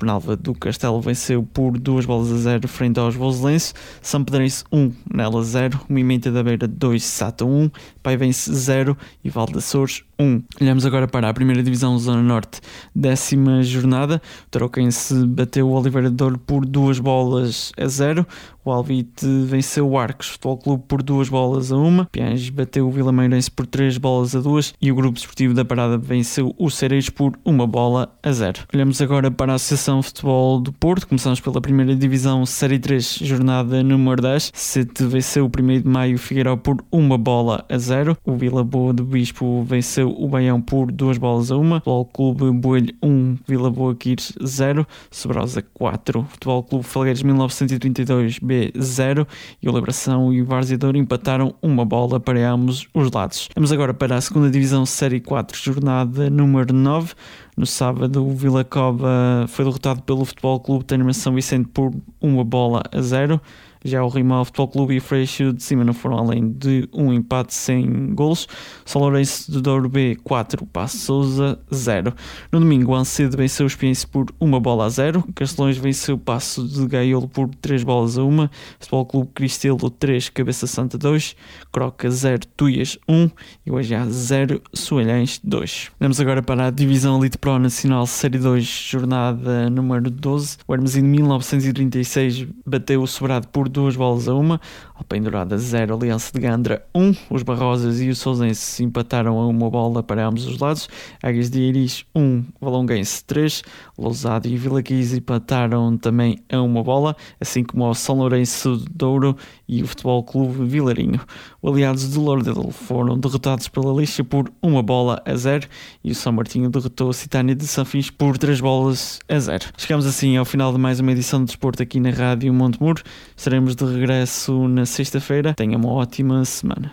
Penalva 0.00 0.34
do 0.34 0.54
Castelo 0.54 0.98
venceu 1.02 1.42
por 1.42 1.78
2 1.78 2.06
bolas 2.06 2.32
a 2.32 2.38
0 2.38 2.66
frente 2.66 2.98
aos 2.98 3.14
Voselenses, 3.14 3.74
São 4.00 4.24
Pedrense 4.24 4.64
1, 4.72 4.92
Nela 5.12 5.44
0, 5.44 5.78
Mimenta 5.90 6.32
da 6.32 6.42
Beira 6.42 6.66
2, 6.66 7.04
Sata 7.04 7.44
1, 7.44 7.70
Paivense 8.02 8.52
0 8.52 8.96
e 9.24 9.30
Valdeçores 9.30 10.02
1. 10.18 10.42
Olhamos 10.60 10.84
agora 10.84 11.08
para 11.08 11.28
a 11.28 11.34
primeira 11.34 11.62
divisão 11.62 11.98
Zona 11.98 12.22
Norte, 12.22 12.60
décima 12.94 13.62
jornada. 13.62 14.20
O 14.46 14.50
Tarouquense 14.50 15.26
bateu 15.26 15.68
o 15.68 15.72
Oliveira 15.72 16.10
de 16.10 16.16
Douro 16.16 16.38
por 16.38 16.66
2 16.66 16.98
bolas 16.98 17.72
a 17.78 17.86
0, 17.86 18.26
o 18.62 18.70
Alvite 18.70 19.26
venceu 19.46 19.88
o 19.88 19.98
Arcos 19.98 20.28
Futebol 20.28 20.58
Clube 20.58 20.84
por 20.86 21.02
2 21.02 21.30
bolas 21.30 21.72
a 21.72 21.76
1, 21.76 22.04
Pianges 22.06 22.50
bateu 22.50 22.86
o 22.86 22.90
Vila 22.90 23.10
Meirense 23.10 23.50
por 23.50 23.66
3 23.66 23.96
bolas 23.96 24.36
a 24.36 24.40
2 24.40 24.74
e 24.80 24.92
o 24.92 24.94
Grupo 24.94 25.18
Esportivo 25.18 25.54
da 25.54 25.64
Parada 25.64 25.96
venceu 25.96 26.54
o 26.58 26.70
Cereis 26.70 27.08
por 27.08 27.38
1 27.44 27.66
bola 27.66 28.14
a 28.22 28.32
0. 28.32 28.66
Olhamos 28.74 29.00
agora 29.00 29.30
para 29.30 29.52
a 29.52 29.54
Associação 29.54 30.02
Futebol 30.02 30.60
do 30.60 30.72
Porto. 30.72 31.06
Começamos 31.06 31.40
pela 31.40 31.60
primeira 31.60 31.96
divisão, 31.96 32.44
Série 32.44 32.78
3, 32.78 33.20
jornada 33.22 33.82
número 33.82 34.20
10. 34.20 34.52
Sete 34.54 35.04
venceu 35.04 35.46
o 35.46 35.48
1 35.48 35.80
de 35.80 35.88
maio 35.88 36.18
Figueiró 36.18 36.56
por 36.56 36.84
uma 36.90 37.16
bola 37.16 37.64
a 37.68 37.78
zero. 37.90 38.16
O 38.24 38.36
Vila 38.36 38.62
Boa 38.62 38.92
do 38.92 39.04
Bispo 39.04 39.64
venceu 39.64 40.14
o 40.16 40.28
Baião 40.28 40.60
por 40.60 40.92
duas 40.92 41.18
bolas 41.18 41.50
a 41.50 41.56
uma. 41.56 41.80
Futebol 41.80 42.04
Clube 42.04 42.52
Boelho 42.52 42.94
1, 43.02 43.38
Vila 43.48 43.68
Boa 43.68 43.96
Quires 43.96 44.32
0. 44.40 44.86
Sobrosa 45.10 45.60
4. 45.74 46.24
Futebol 46.30 46.62
Clube 46.62 46.84
Falgueiras 46.84 47.20
1932 47.20 48.38
B 48.38 48.72
0. 48.80 49.26
E 49.60 49.68
o 49.68 49.72
Libração 49.72 50.32
e 50.32 50.40
o 50.40 50.44
Varzedouro 50.44 50.96
empataram 50.96 51.52
uma 51.60 51.84
bola 51.84 52.20
para 52.20 52.48
ambos 52.48 52.86
os 52.94 53.10
lados. 53.10 53.48
Vamos 53.56 53.72
agora 53.72 53.92
para 53.92 54.14
a 54.14 54.20
segunda 54.20 54.48
divisão, 54.48 54.86
Série 54.86 55.18
4, 55.18 55.58
jornada 55.60 56.30
número 56.30 56.72
9. 56.72 57.14
No 57.56 57.66
sábado, 57.66 58.24
o 58.24 58.30
Vila 58.30 58.62
Cova 58.62 59.46
foi 59.48 59.64
derrotado 59.64 60.00
pelo 60.02 60.24
Futebol 60.24 60.60
Clube 60.60 60.84
Terma 60.84 61.12
São 61.12 61.34
Vicente 61.34 61.68
por 61.74 61.92
uma 62.20 62.44
bola 62.44 62.84
a 62.92 63.02
zero. 63.02 63.40
Já 63.82 64.04
o 64.04 64.08
Rimal 64.08 64.44
Futebol 64.44 64.68
Clube 64.68 64.94
e 64.94 64.98
o 64.98 65.00
Freixo 65.00 65.52
de 65.54 65.62
cima 65.62 65.82
não 65.84 65.94
foram 65.94 66.18
além 66.18 66.50
de 66.50 66.86
um 66.92 67.12
empate 67.12 67.54
sem 67.54 68.14
golos. 68.14 68.46
São 68.84 69.00
Lourenço 69.00 69.50
de 69.50 69.60
Douro 69.62 69.88
B 69.88 70.16
4, 70.22 70.66
Passo 70.66 70.98
Souza 70.98 71.58
0. 71.72 72.14
No 72.52 72.60
domingo, 72.60 72.92
o 72.92 72.94
Ancedo 72.94 73.38
venceu 73.38 73.64
os 73.64 73.74
Piense 73.74 74.06
por 74.06 74.26
uma 74.38 74.60
bola 74.60 74.84
a 74.84 74.88
0. 74.90 75.24
Castelões 75.34 75.78
venceu 75.78 76.16
o 76.16 76.18
Passo 76.18 76.66
de 76.68 76.86
Gaiolo 76.86 77.26
por 77.26 77.48
3 77.48 77.82
bolas 77.82 78.18
a 78.18 78.22
1. 78.22 78.48
Futebol 78.78 79.06
Clube 79.06 79.30
Cristelo 79.34 79.88
3, 79.88 80.28
Cabeça 80.28 80.66
Santa 80.66 80.98
2. 80.98 81.34
Croca 81.72 82.10
0, 82.10 82.40
Tuias 82.54 82.98
1. 83.08 83.30
E 83.64 83.70
hoje 83.70 83.94
há 83.94 84.04
0, 84.04 84.60
Soalhães 84.74 85.40
2. 85.42 85.90
Vamos 85.98 86.20
agora 86.20 86.42
para 86.42 86.66
a 86.66 86.70
Divisão 86.70 87.18
Elite 87.18 87.38
Pro 87.38 87.58
Nacional 87.58 88.06
Série 88.06 88.38
2, 88.38 88.64
jornada 88.64 89.70
número 89.70 90.10
12. 90.10 90.58
O 90.68 90.74
Hermesino 90.74 91.08
1936 91.08 92.46
bateu 92.66 93.02
o 93.02 93.06
Sobrado 93.06 93.48
por 93.48 93.69
duas 93.70 93.96
bolas 93.96 94.28
a 94.28 94.34
uma. 94.34 94.60
Alpendurada 95.00 95.56
0, 95.56 95.94
Aliança 95.94 96.30
de 96.30 96.40
Gandra 96.40 96.86
1. 96.94 97.14
Os 97.30 97.42
Barrosas 97.42 98.02
e 98.02 98.10
o 98.10 98.14
Sousense 98.14 98.84
empataram 98.84 99.38
a 99.38 99.46
uma 99.46 99.70
bola 99.70 100.02
para 100.02 100.26
ambos 100.26 100.46
os 100.46 100.58
lados. 100.58 100.90
Águias 101.22 101.48
de 101.48 101.58
Iris 101.58 102.04
1, 102.14 102.44
Valonguense 102.60 103.24
3. 103.24 103.62
Lousado 103.96 104.46
e 104.46 104.56
Vila 104.58 104.82
Guiz 104.82 105.14
empataram 105.14 105.96
também 105.96 106.38
a 106.52 106.60
uma 106.60 106.82
bola, 106.82 107.16
assim 107.40 107.64
como 107.64 107.88
o 107.88 107.94
São 107.94 108.18
Lourenço 108.18 108.76
de 108.76 108.84
Douro 108.92 109.34
e 109.66 109.82
o 109.82 109.86
Futebol 109.86 110.22
Clube 110.22 110.66
Vilarinho. 110.66 111.20
O 111.62 111.70
Aliados 111.70 112.10
de 112.10 112.18
Lourdel 112.18 112.70
foram 112.70 113.18
derrotados 113.18 113.68
pela 113.68 113.98
lixa 113.98 114.22
por 114.22 114.52
uma 114.62 114.82
bola 114.82 115.22
a 115.24 115.34
zero 115.34 115.66
e 116.04 116.10
o 116.10 116.14
São 116.14 116.32
Martinho 116.32 116.68
derrotou 116.68 117.08
a 117.08 117.14
Citânia 117.14 117.54
de 117.54 117.66
Sanfins 117.66 118.10
por 118.10 118.36
três 118.36 118.60
bolas 118.60 119.18
a 119.26 119.38
zero. 119.38 119.64
Chegamos 119.78 120.04
assim 120.04 120.36
ao 120.36 120.44
final 120.44 120.72
de 120.74 120.78
mais 120.78 121.00
uma 121.00 121.12
edição 121.12 121.40
de 121.40 121.46
desporto 121.46 121.82
aqui 121.82 121.98
na 121.98 122.10
Rádio 122.10 122.52
Montemuro. 122.52 123.02
Estaremos 123.34 123.74
de 123.74 123.84
regresso 123.84 124.68
na 124.68 124.89
sexta-feira. 124.90 125.54
Tenha 125.54 125.76
uma 125.76 125.90
ótima 125.92 126.44
semana. 126.44 126.92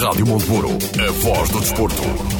Rádio 0.00 0.26
Montemuro, 0.26 0.70
a 0.98 1.12
voz 1.12 1.50
do 1.50 1.60
desporto. 1.60 2.39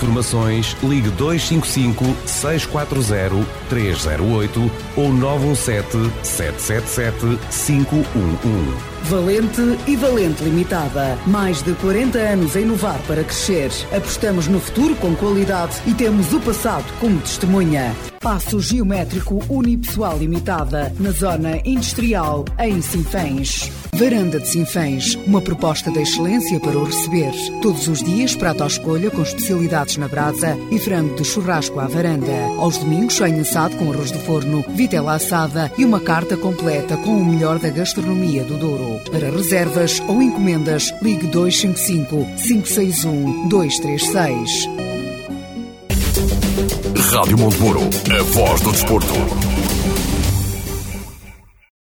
ligue 0.83 1.09
255 1.11 2.15
640 2.25 3.45
308 3.69 4.71
ou 4.97 5.13
917 5.13 6.11
777 6.23 7.37
511. 7.49 8.90
Valente 9.03 9.61
e 9.87 9.95
Valente 9.95 10.43
Limitada. 10.43 11.17
Mais 11.25 11.61
de 11.61 11.73
40 11.73 12.17
anos 12.17 12.55
a 12.55 12.61
inovar 12.61 12.99
para 13.07 13.23
crescer. 13.23 13.71
Apostamos 13.95 14.47
no 14.47 14.59
futuro 14.59 14.95
com 14.95 15.15
qualidade 15.15 15.75
e 15.85 15.93
temos 15.93 16.31
o 16.33 16.39
passado 16.39 16.85
como 16.99 17.19
testemunha. 17.19 17.95
Passo 18.21 18.59
Geométrico 18.59 19.43
Unipessoal 19.49 20.19
Limitada, 20.19 20.93
na 20.99 21.09
Zona 21.09 21.59
Industrial, 21.65 22.45
em 22.59 22.79
Sinfãs. 22.79 23.71
Varanda 23.95 24.39
de 24.39 24.47
Sinfãs, 24.47 25.15
uma 25.25 25.41
proposta 25.41 25.91
de 25.91 26.01
excelência 26.01 26.59
para 26.59 26.77
o 26.77 26.83
receber. 26.83 27.31
Todos 27.63 27.87
os 27.87 28.03
dias, 28.03 28.35
prato 28.35 28.63
à 28.63 28.67
escolha 28.67 29.09
com 29.09 29.23
especialidades 29.23 29.97
na 29.97 30.07
brasa 30.07 30.55
e 30.69 30.77
frango 30.77 31.15
de 31.15 31.25
churrasco 31.25 31.79
à 31.79 31.87
varanda. 31.87 32.31
Aos 32.59 32.77
domingos, 32.77 33.15
sonho 33.15 33.41
assado 33.41 33.75
com 33.77 33.91
arroz 33.91 34.11
de 34.11 34.19
forno, 34.19 34.63
vitela 34.69 35.15
assada 35.15 35.71
e 35.75 35.83
uma 35.83 35.99
carta 35.99 36.37
completa 36.37 36.97
com 36.97 37.17
o 37.17 37.25
melhor 37.25 37.57
da 37.57 37.69
gastronomia 37.69 38.43
do 38.43 38.55
Douro. 38.55 38.90
Para 39.11 39.29
reservas 39.31 40.01
ou 40.07 40.21
encomendas, 40.21 40.93
ligue 41.01 41.27
255 41.27 42.25
561 42.37 43.47
236. 43.49 44.69
Rádio 47.11 47.37
Montemuro, 47.37 47.81
a 48.09 48.23
voz 48.23 48.61
do 48.61 48.71
desporto. 48.71 49.50